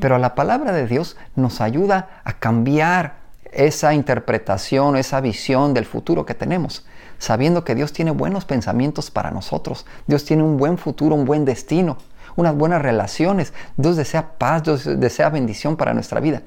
Pero 0.00 0.18
la 0.18 0.34
palabra 0.34 0.72
de 0.72 0.86
Dios 0.86 1.16
nos 1.36 1.60
ayuda 1.60 2.20
a 2.24 2.34
cambiar 2.34 3.22
esa 3.52 3.94
interpretación, 3.94 4.96
esa 4.96 5.20
visión 5.20 5.74
del 5.74 5.84
futuro 5.84 6.24
que 6.24 6.34
tenemos, 6.34 6.86
sabiendo 7.18 7.64
que 7.64 7.74
Dios 7.74 7.92
tiene 7.92 8.10
buenos 8.10 8.44
pensamientos 8.44 9.10
para 9.10 9.30
nosotros. 9.30 9.86
Dios 10.06 10.24
tiene 10.24 10.42
un 10.42 10.56
buen 10.56 10.78
futuro, 10.78 11.14
un 11.14 11.24
buen 11.24 11.44
destino, 11.44 11.98
unas 12.34 12.54
buenas 12.56 12.82
relaciones. 12.82 13.52
Dios 13.76 13.96
desea 13.96 14.38
paz, 14.38 14.64
Dios 14.64 14.84
desea 14.98 15.28
bendición 15.28 15.76
para 15.76 15.94
nuestra 15.94 16.20
vida. 16.20 16.42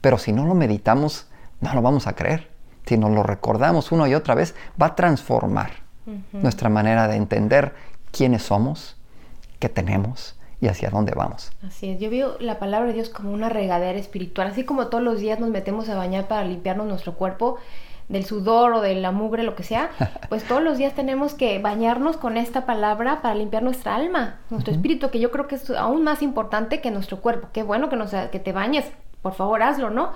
Pero 0.00 0.18
si 0.18 0.32
no 0.32 0.46
lo 0.46 0.54
meditamos, 0.54 1.28
no 1.60 1.72
lo 1.74 1.82
vamos 1.82 2.06
a 2.06 2.14
creer. 2.14 2.50
Si 2.86 2.98
nos 2.98 3.12
lo 3.12 3.22
recordamos 3.22 3.92
una 3.92 4.08
y 4.08 4.14
otra 4.14 4.34
vez, 4.34 4.54
va 4.80 4.86
a 4.86 4.94
transformar 4.96 5.70
nuestra 6.32 6.68
manera 6.68 7.06
de 7.06 7.14
entender 7.14 7.74
quiénes 8.10 8.42
somos, 8.42 8.96
qué 9.60 9.68
tenemos 9.68 10.34
y 10.62 10.68
hacia 10.68 10.90
dónde 10.90 11.12
vamos. 11.14 11.50
Así 11.66 11.90
es, 11.90 11.98
yo 11.98 12.08
veo 12.08 12.36
la 12.38 12.60
palabra 12.60 12.86
de 12.86 12.94
Dios 12.94 13.08
como 13.08 13.32
una 13.32 13.48
regadera 13.48 13.98
espiritual, 13.98 14.46
así 14.46 14.62
como 14.62 14.86
todos 14.86 15.02
los 15.02 15.18
días 15.18 15.40
nos 15.40 15.50
metemos 15.50 15.88
a 15.88 15.96
bañar 15.96 16.28
para 16.28 16.44
limpiarnos 16.44 16.86
nuestro 16.86 17.14
cuerpo 17.14 17.56
del 18.08 18.24
sudor 18.24 18.72
o 18.74 18.80
de 18.80 18.94
la 18.94 19.10
mugre, 19.10 19.42
lo 19.42 19.56
que 19.56 19.64
sea, 19.64 19.90
pues 20.28 20.44
todos 20.44 20.62
los 20.62 20.78
días 20.78 20.94
tenemos 20.94 21.34
que 21.34 21.58
bañarnos 21.58 22.16
con 22.16 22.36
esta 22.36 22.64
palabra 22.64 23.22
para 23.22 23.34
limpiar 23.34 23.64
nuestra 23.64 23.96
alma, 23.96 24.38
nuestro 24.50 24.72
espíritu, 24.72 25.10
que 25.10 25.18
yo 25.18 25.32
creo 25.32 25.48
que 25.48 25.56
es 25.56 25.68
aún 25.70 26.04
más 26.04 26.22
importante 26.22 26.80
que 26.80 26.92
nuestro 26.92 27.20
cuerpo. 27.20 27.48
Qué 27.52 27.64
bueno 27.64 27.88
que, 27.88 27.96
nos, 27.96 28.12
que 28.12 28.38
te 28.38 28.52
bañes, 28.52 28.84
por 29.20 29.34
favor 29.34 29.64
hazlo, 29.64 29.90
¿no? 29.90 30.12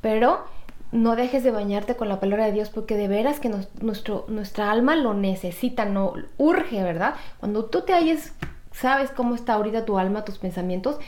Pero 0.00 0.46
no 0.90 1.16
dejes 1.16 1.44
de 1.44 1.50
bañarte 1.50 1.96
con 1.96 2.08
la 2.08 2.18
palabra 2.18 2.46
de 2.46 2.52
Dios 2.52 2.70
porque 2.70 2.96
de 2.96 3.08
veras 3.08 3.40
que 3.40 3.50
nuestro, 3.82 4.24
nuestra 4.28 4.70
alma 4.70 4.96
lo 4.96 5.12
necesita, 5.12 5.84
no 5.84 6.14
urge, 6.38 6.82
¿verdad? 6.82 7.14
Cuando 7.40 7.66
tú 7.66 7.82
te 7.82 7.92
halles, 7.92 8.32
sabes 8.72 9.10
cómo 9.10 9.34
está 9.34 9.54
ahorita 9.54 9.84
tu 9.84 9.98
alma, 9.98 10.24
tus 10.24 10.38
pensamientos, 10.38 10.98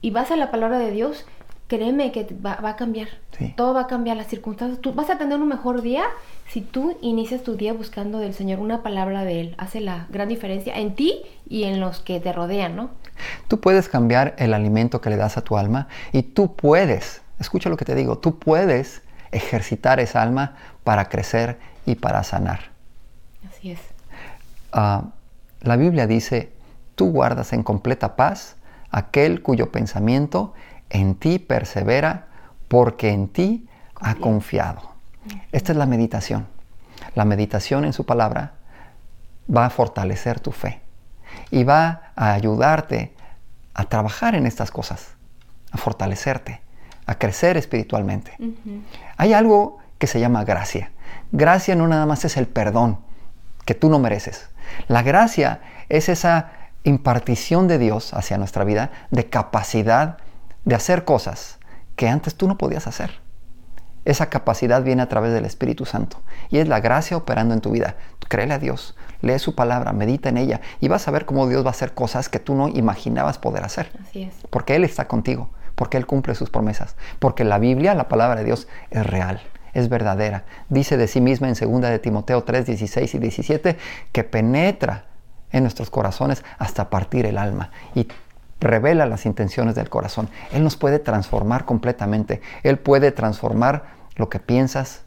y 0.00 0.10
vas 0.10 0.30
a 0.30 0.36
la 0.36 0.50
palabra 0.50 0.78
de 0.78 0.90
Dios, 0.90 1.26
créeme 1.68 2.12
que 2.12 2.26
va, 2.44 2.58
a 2.62 2.76
cambiar. 2.76 3.08
Todo 3.56 3.74
va 3.74 3.82
a 3.82 3.86
cambiar, 3.86 4.16
las 4.16 4.26
circunstancias. 4.26 4.80
Tú 4.80 4.94
vas 4.94 5.10
a 5.10 5.18
tener 5.18 5.38
un 5.38 5.48
mejor 5.48 5.82
día 5.82 6.04
si 6.48 6.60
tú 6.60 6.96
inicias 7.02 7.42
tu 7.42 7.56
día 7.56 7.72
buscando 7.72 8.18
del 8.18 8.34
Señor 8.34 8.58
una 8.58 8.82
palabra 8.82 9.24
de 9.24 9.40
Él. 9.40 9.54
Hace 9.58 9.80
la 9.80 10.06
gran 10.10 10.28
diferencia 10.28 10.76
en 10.76 10.94
ti 10.94 11.22
y 11.48 11.64
en 11.64 11.78
los 11.78 12.00
que 12.00 12.20
te 12.20 12.32
rodean, 12.32 12.74
¿no? 12.74 12.90
Tú 13.46 13.60
puedes 13.60 13.88
cambiar 13.88 14.34
el 14.38 14.54
alimento 14.54 15.00
que 15.00 15.10
le 15.10 15.16
das 15.16 15.36
a 15.36 15.42
tu 15.42 15.56
alma 15.56 15.88
y 16.12 16.22
tú 16.22 16.54
puedes, 16.56 17.22
escucha 17.38 17.68
lo 17.68 17.76
que 17.76 17.84
te 17.84 17.94
digo, 17.94 18.18
tú 18.18 18.38
puedes 18.38 19.02
ejercitar 19.30 20.00
esa 20.00 20.22
alma 20.22 20.56
para 20.84 21.08
crecer 21.08 21.58
y 21.84 21.96
para 21.96 22.24
sanar. 22.24 22.60
Así 23.48 23.72
es. 23.72 23.80
Ah, 24.72 25.04
la 25.60 25.76
Biblia 25.76 26.06
dice, 26.06 26.52
tú 26.98 27.12
guardas 27.12 27.52
en 27.52 27.62
completa 27.62 28.16
paz 28.16 28.56
aquel 28.90 29.40
cuyo 29.40 29.70
pensamiento 29.70 30.52
en 30.90 31.14
ti 31.14 31.38
persevera 31.38 32.26
porque 32.66 33.10
en 33.10 33.28
ti 33.28 33.68
ha 33.94 34.16
confiado. 34.16 34.82
Esta 35.52 35.72
es 35.72 35.78
la 35.78 35.86
meditación. 35.86 36.48
La 37.14 37.24
meditación 37.24 37.84
en 37.84 37.92
su 37.92 38.04
palabra 38.04 38.54
va 39.54 39.66
a 39.66 39.70
fortalecer 39.70 40.40
tu 40.40 40.50
fe 40.50 40.80
y 41.52 41.62
va 41.62 42.10
a 42.16 42.32
ayudarte 42.32 43.14
a 43.74 43.84
trabajar 43.84 44.34
en 44.34 44.44
estas 44.44 44.72
cosas, 44.72 45.14
a 45.70 45.78
fortalecerte, 45.78 46.60
a 47.06 47.14
crecer 47.14 47.56
espiritualmente. 47.56 48.32
Hay 49.16 49.34
algo 49.34 49.78
que 49.98 50.08
se 50.08 50.18
llama 50.18 50.42
gracia. 50.42 50.90
Gracia 51.30 51.76
no 51.76 51.86
nada 51.86 52.06
más 52.06 52.24
es 52.24 52.36
el 52.36 52.48
perdón 52.48 52.98
que 53.64 53.74
tú 53.74 53.88
no 53.88 54.00
mereces. 54.00 54.48
La 54.88 55.02
gracia 55.02 55.60
es 55.88 56.08
esa 56.08 56.57
impartición 56.84 57.68
de 57.68 57.78
Dios 57.78 58.14
hacia 58.14 58.38
nuestra 58.38 58.64
vida 58.64 58.90
de 59.10 59.28
capacidad 59.28 60.18
de 60.64 60.74
hacer 60.74 61.04
cosas 61.04 61.58
que 61.96 62.08
antes 62.08 62.34
tú 62.34 62.48
no 62.48 62.58
podías 62.58 62.86
hacer. 62.86 63.20
Esa 64.04 64.30
capacidad 64.30 64.82
viene 64.82 65.02
a 65.02 65.08
través 65.08 65.32
del 65.32 65.44
Espíritu 65.44 65.84
Santo 65.84 66.22
y 66.50 66.58
es 66.58 66.68
la 66.68 66.80
gracia 66.80 67.16
operando 67.16 67.52
en 67.52 67.60
tu 67.60 67.70
vida. 67.70 67.96
Créele 68.28 68.54
a 68.54 68.58
Dios, 68.58 68.94
lee 69.22 69.38
su 69.38 69.54
palabra, 69.54 69.92
medita 69.92 70.28
en 70.28 70.38
ella 70.38 70.60
y 70.80 70.88
vas 70.88 71.08
a 71.08 71.10
ver 71.10 71.26
cómo 71.26 71.46
Dios 71.48 71.64
va 71.64 71.68
a 71.68 71.72
hacer 71.72 71.94
cosas 71.94 72.28
que 72.28 72.38
tú 72.38 72.54
no 72.54 72.68
imaginabas 72.68 73.38
poder 73.38 73.64
hacer. 73.64 73.90
Así 74.02 74.22
es. 74.22 74.34
Porque 74.50 74.76
Él 74.76 74.84
está 74.84 75.08
contigo 75.08 75.50
porque 75.78 75.96
Él 75.96 76.06
cumple 76.06 76.34
sus 76.34 76.50
promesas, 76.50 76.96
porque 77.20 77.44
la 77.44 77.58
Biblia, 77.58 77.94
la 77.94 78.08
palabra 78.08 78.40
de 78.40 78.44
Dios, 78.44 78.66
es 78.90 79.06
real, 79.06 79.40
es 79.74 79.88
verdadera. 79.88 80.44
Dice 80.68 80.96
de 80.96 81.06
sí 81.06 81.20
misma 81.20 81.48
en 81.48 81.54
2 81.54 81.80
de 81.82 81.98
Timoteo 82.00 82.42
3, 82.42 82.66
16 82.66 83.14
y 83.14 83.18
17 83.18 83.76
que 84.10 84.24
penetra 84.24 85.04
en 85.52 85.62
nuestros 85.62 85.90
corazones 85.90 86.44
hasta 86.58 86.90
partir 86.90 87.26
el 87.26 87.38
alma 87.38 87.70
y 87.94 88.08
revela 88.60 89.06
las 89.06 89.26
intenciones 89.26 89.74
del 89.74 89.88
corazón. 89.88 90.28
Él 90.52 90.64
nos 90.64 90.76
puede 90.76 90.98
transformar 90.98 91.64
completamente. 91.64 92.40
Él 92.62 92.78
puede 92.78 93.12
transformar 93.12 93.84
lo 94.16 94.28
que 94.28 94.40
piensas 94.40 95.02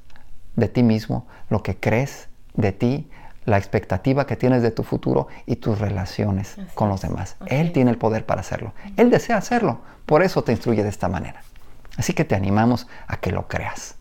de 0.56 0.68
ti 0.68 0.84
mismo, 0.84 1.28
lo 1.50 1.64
que 1.64 1.76
crees 1.76 2.30
de 2.54 2.72
ti, 2.72 3.10
la 3.46 3.58
expectativa 3.58 4.28
que 4.28 4.36
tienes 4.36 4.62
de 4.62 4.72
tu 4.72 4.84
futuro 4.84 5.28
y 5.46 5.56
tus 5.58 5.80
relaciones 5.80 6.58
con 6.76 6.90
los 6.90 7.02
demás. 7.02 7.36
Él 7.48 7.72
tiene 7.72 7.92
el 7.92 7.98
poder 7.98 8.26
para 8.26 8.42
hacerlo. 8.42 8.74
Él 8.98 9.10
desea 9.10 9.38
hacerlo. 9.38 9.82
Por 10.06 10.24
eso 10.24 10.44
te 10.44 10.52
instruye 10.52 10.84
de 10.84 10.90
esta 10.90 11.10
manera. 11.10 11.42
Así 11.98 12.14
que 12.14 12.24
te 12.24 12.36
animamos 12.36 12.88
a 13.08 13.18
que 13.18 13.32
lo 13.32 13.48
creas, 13.48 13.96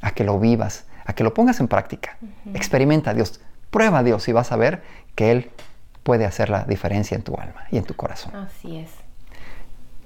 a 0.00 0.10
que 0.12 0.24
lo 0.24 0.38
vivas, 0.38 0.86
a 1.04 1.12
que 1.12 1.24
lo 1.24 1.34
pongas 1.34 1.60
en 1.60 1.68
práctica. 1.68 2.16
Experimenta 2.54 3.10
a 3.10 3.14
Dios, 3.14 3.40
prueba 3.70 3.98
a 3.98 4.02
Dios 4.02 4.26
y 4.28 4.32
vas 4.32 4.52
a 4.52 4.56
ver 4.56 4.82
que 5.14 5.30
Él 5.30 5.50
puede 6.08 6.24
hacer 6.24 6.48
la 6.48 6.64
diferencia 6.64 7.16
en 7.16 7.22
tu 7.22 7.34
alma 7.34 7.64
y 7.70 7.76
en 7.76 7.84
tu 7.84 7.92
corazón. 7.92 8.34
Así 8.34 8.78
es. 8.78 8.88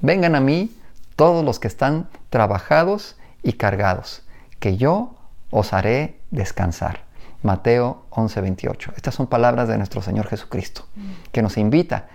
Vengan 0.00 0.34
a 0.34 0.40
mí 0.40 0.76
todos 1.14 1.44
los 1.44 1.60
que 1.60 1.68
están 1.68 2.08
trabajados 2.28 3.16
y 3.44 3.52
cargados, 3.52 4.24
que 4.58 4.76
yo 4.76 5.14
os 5.52 5.72
haré 5.72 6.18
descansar. 6.32 7.04
Mateo 7.44 8.04
11:28. 8.10 8.94
Estas 8.96 9.14
son 9.14 9.28
palabras 9.28 9.68
de 9.68 9.78
nuestro 9.78 10.02
Señor 10.02 10.26
Jesucristo, 10.26 10.88
que 11.30 11.40
nos 11.40 11.56
invita 11.56 12.08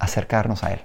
a 0.00 0.06
acercarnos 0.06 0.64
a 0.64 0.72
Él. 0.72 0.80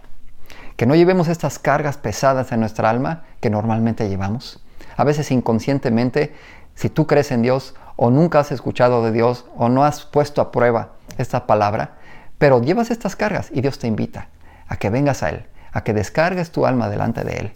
Que 0.78 0.86
no 0.86 0.94
llevemos 0.94 1.30
estas 1.30 1.58
cargas 1.58 1.98
pesadas 1.98 2.52
en 2.52 2.60
nuestra 2.60 2.88
alma 2.88 3.24
que 3.40 3.50
normalmente 3.50 4.10
llevamos. 4.10 4.64
A 4.96 5.04
veces 5.04 5.32
inconscientemente, 5.32 6.36
si 6.76 6.92
tú 6.92 7.08
crees 7.08 7.32
en 7.32 7.42
Dios 7.42 7.74
o 7.96 8.12
nunca 8.12 8.42
has 8.42 8.52
escuchado 8.52 9.04
de 9.04 9.12
Dios 9.12 9.46
o 9.58 9.70
no 9.70 9.84
has 9.84 10.06
puesto 10.06 10.40
a 10.40 10.52
prueba 10.52 10.90
esta 11.18 11.48
palabra, 11.48 11.96
pero 12.44 12.62
llevas 12.62 12.92
estas 12.92 13.16
cargas 13.16 13.50
y 13.54 13.62
Dios 13.62 13.80
te 13.80 13.88
invita 13.88 14.28
a 14.68 14.76
que 14.76 14.90
vengas 14.90 15.24
a 15.24 15.30
Él, 15.30 15.46
a 15.72 15.86
que 15.86 15.94
descargues 15.94 16.52
tu 16.52 16.66
alma 16.66 16.90
delante 16.90 17.24
de 17.24 17.38
Él 17.38 17.52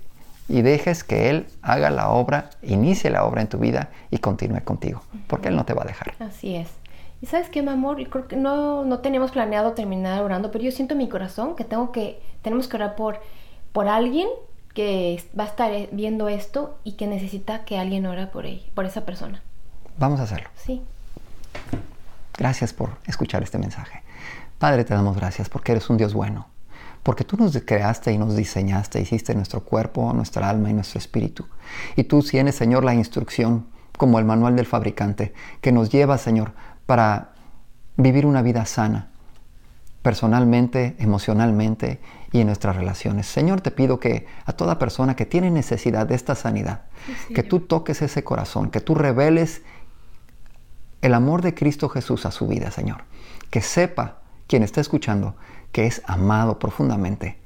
y 0.48 0.62
dejes 0.62 1.04
que 1.04 1.30
Él 1.30 1.46
haga 1.62 1.90
la 1.90 2.08
obra, 2.08 2.52
inicie 2.62 3.10
la 3.10 3.26
obra 3.26 3.42
en 3.42 3.50
tu 3.50 3.58
vida 3.58 3.90
y 4.12 4.20
continúe 4.20 4.64
contigo, 4.64 5.02
porque 5.28 5.50
Él 5.50 5.58
no 5.58 5.66
te 5.66 5.74
va 5.74 5.84
a 5.84 5.86
dejar. 5.86 6.14
Así 6.22 6.56
es. 6.56 6.70
Y 7.22 7.26
sabes 7.26 7.50
qué, 7.50 7.62
mi 7.62 7.68
amor, 7.68 7.98
yo 7.98 8.10
creo 8.10 8.30
que 8.30 8.38
no, 8.38 8.86
no 8.86 9.00
teníamos 9.00 9.32
planeado 9.32 9.74
terminar 9.74 10.24
orando, 10.24 10.52
pero 10.52 10.64
yo 10.64 10.72
siento 10.72 10.94
en 10.94 11.00
mi 11.00 11.10
corazón 11.10 11.58
que 11.58 11.66
tengo 11.66 11.92
que, 11.92 12.22
tenemos 12.42 12.70
que 12.70 12.78
orar 12.78 12.96
por, 12.96 13.20
por 13.74 13.90
alguien 13.90 14.30
que 14.74 15.22
va 15.38 15.44
a 15.44 15.48
estar 15.48 15.70
viendo 15.92 16.30
esto 16.30 16.78
y 16.86 16.94
que 16.94 17.08
necesita 17.08 17.66
que 17.66 17.78
alguien 17.78 18.06
ora 18.06 18.32
por 18.32 18.46
ella, 18.46 18.64
por 18.74 18.86
esa 18.86 19.04
persona. 19.04 19.42
Vamos 19.98 20.22
a 20.22 20.24
hacerlo. 20.24 20.48
Sí. 20.56 20.82
Gracias 22.38 22.72
por 22.72 22.92
escuchar 23.06 23.44
este 23.44 23.58
mensaje. 23.58 24.07
Padre, 24.60 24.84
te 24.84 24.94
damos 24.94 25.16
gracias 25.16 25.50
porque 25.50 25.74
eres 25.74 25.90
un 25.90 25.98
Dios 25.98 26.14
bueno 26.14 26.48
porque 27.08 27.24
tú 27.24 27.38
nos 27.38 27.58
creaste 27.66 28.12
y 28.12 28.18
nos 28.18 28.36
diseñaste, 28.36 29.00
hiciste 29.00 29.34
nuestro 29.34 29.62
cuerpo, 29.62 30.12
nuestra 30.12 30.50
alma 30.50 30.70
y 30.70 30.74
nuestro 30.74 31.00
espíritu. 31.00 31.46
Y 31.96 32.04
tú 32.04 32.22
tienes, 32.22 32.56
Señor, 32.56 32.84
la 32.84 32.94
instrucción, 32.94 33.66
como 33.98 34.20
el 34.20 34.26
manual 34.26 34.58
del 34.58 34.66
fabricante, 34.66 35.34
que 35.62 35.72
nos 35.72 35.90
lleva, 35.90 36.18
Señor, 36.18 36.52
para 36.86 37.30
vivir 37.96 38.26
una 38.26 38.42
vida 38.42 38.66
sana, 38.66 39.08
personalmente, 40.02 40.98
emocionalmente 41.00 42.02
y 42.34 42.42
en 42.42 42.48
nuestras 42.48 42.76
relaciones. 42.76 43.26
Señor, 43.26 43.62
te 43.62 43.72
pido 43.72 44.02
que 44.02 44.28
a 44.44 44.52
toda 44.52 44.78
persona 44.78 45.16
que 45.16 45.26
tiene 45.26 45.50
necesidad 45.50 46.08
de 46.08 46.16
esta 46.16 46.36
sanidad, 46.36 46.82
que 47.34 47.44
tú 47.44 47.62
toques 47.62 48.02
ese 48.02 48.26
corazón, 48.26 48.70
que 48.70 48.82
tú 48.82 48.96
reveles 48.96 49.62
el 51.02 51.14
amor 51.14 51.42
de 51.42 51.54
Cristo 51.54 51.88
Jesús 51.88 52.26
a 52.26 52.32
su 52.32 52.48
vida, 52.48 52.70
Señor. 52.70 53.06
Que 53.50 53.62
sepa 53.62 54.27
quien 54.48 54.64
está 54.64 54.82
escuchando 54.82 55.36
que 55.72 55.86
es 55.86 56.02
amado 56.06 56.60
profundamente, 56.60 57.38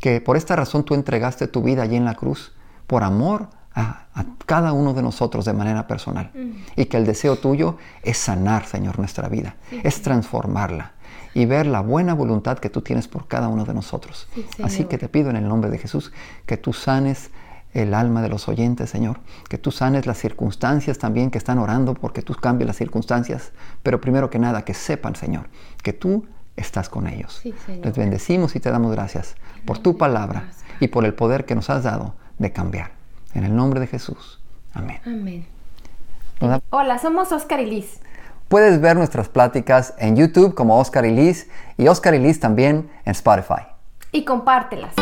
que 0.00 0.20
por 0.20 0.36
esta 0.36 0.56
razón 0.56 0.84
tú 0.84 0.94
entregaste 0.94 1.48
tu 1.48 1.62
vida 1.62 1.82
allí 1.82 1.96
en 1.96 2.04
la 2.04 2.14
cruz 2.14 2.52
por 2.86 3.04
amor 3.04 3.48
a, 3.74 4.06
cada 4.46 4.72
uno 4.72 4.92
de 4.94 5.02
nosotros 5.02 5.44
de 5.44 5.52
manera 5.52 5.86
personal. 5.86 6.30
Mm. 6.34 6.80
Y 6.80 6.86
que 6.86 6.96
el 6.96 7.06
deseo 7.06 7.36
tuyo 7.36 7.76
es 8.02 8.18
sanar, 8.18 8.66
Señor, 8.66 8.98
nuestra 8.98 9.28
vida, 9.28 9.56
es 9.84 10.02
transformarla 10.02 10.92
y 11.34 11.46
ver 11.46 11.66
la 11.66 11.80
buena 11.80 12.14
voluntad 12.14 12.58
que 12.58 12.70
tú 12.70 12.80
tienes 12.80 13.06
por 13.06 13.28
cada 13.28 13.48
uno 13.48 13.64
de 13.64 13.74
nosotros. 13.74 14.28
Así 14.62 14.84
que 14.84 14.98
te 14.98 15.08
pido 15.08 15.30
en 15.30 15.36
el 15.36 15.46
nombre 15.46 15.70
de 15.70 15.78
Jesús 15.78 16.12
que 16.46 16.56
tú 16.56 16.72
sanes 16.72 17.30
el 17.74 17.94
alma 17.94 18.22
de 18.22 18.28
los 18.28 18.48
oyentes, 18.48 18.90
Señor, 18.90 19.20
que 19.48 19.58
tú 19.58 19.70
sanes 19.70 20.06
las 20.06 20.18
circunstancias 20.18 20.98
también 20.98 21.30
que 21.30 21.38
están 21.38 21.58
orando 21.58 21.94
porque 21.94 22.22
tú 22.22 22.34
cambies 22.34 22.66
las 22.66 22.76
circunstancias, 22.76 23.52
pero 23.82 24.00
primero 24.00 24.30
que 24.30 24.38
nada 24.38 24.64
que 24.64 24.74
sepan, 24.74 25.14
Señor, 25.14 25.48
que 25.82 25.92
tú 25.92 26.26
estás 26.58 26.88
con 26.88 27.06
ellos. 27.06 27.40
Sí. 27.42 27.54
Les 27.82 27.96
bendecimos 27.96 28.54
y 28.56 28.60
te 28.60 28.70
damos 28.70 28.92
gracias 28.92 29.34
por 29.64 29.78
tu 29.78 29.96
palabra 29.96 30.50
y 30.80 30.88
por 30.88 31.04
el 31.04 31.14
poder 31.14 31.44
que 31.44 31.54
nos 31.54 31.70
has 31.70 31.84
dado 31.84 32.14
de 32.38 32.52
cambiar. 32.52 32.90
En 33.34 33.44
el 33.44 33.54
nombre 33.54 33.80
de 33.80 33.86
Jesús. 33.86 34.40
Amén. 34.74 35.00
Amén. 35.04 35.46
Hola, 36.70 36.98
somos 36.98 37.32
Oscar 37.32 37.60
y 37.60 37.66
Liz. 37.66 38.00
Puedes 38.48 38.80
ver 38.80 38.96
nuestras 38.96 39.28
pláticas 39.28 39.94
en 39.98 40.16
YouTube 40.16 40.54
como 40.54 40.78
Oscar 40.78 41.04
y 41.04 41.10
Liz 41.10 41.50
y 41.76 41.88
Oscar 41.88 42.14
y 42.14 42.18
Liz 42.18 42.40
también 42.40 42.90
en 43.04 43.10
Spotify. 43.10 43.66
Y 44.12 44.24
compártelas. 44.24 44.94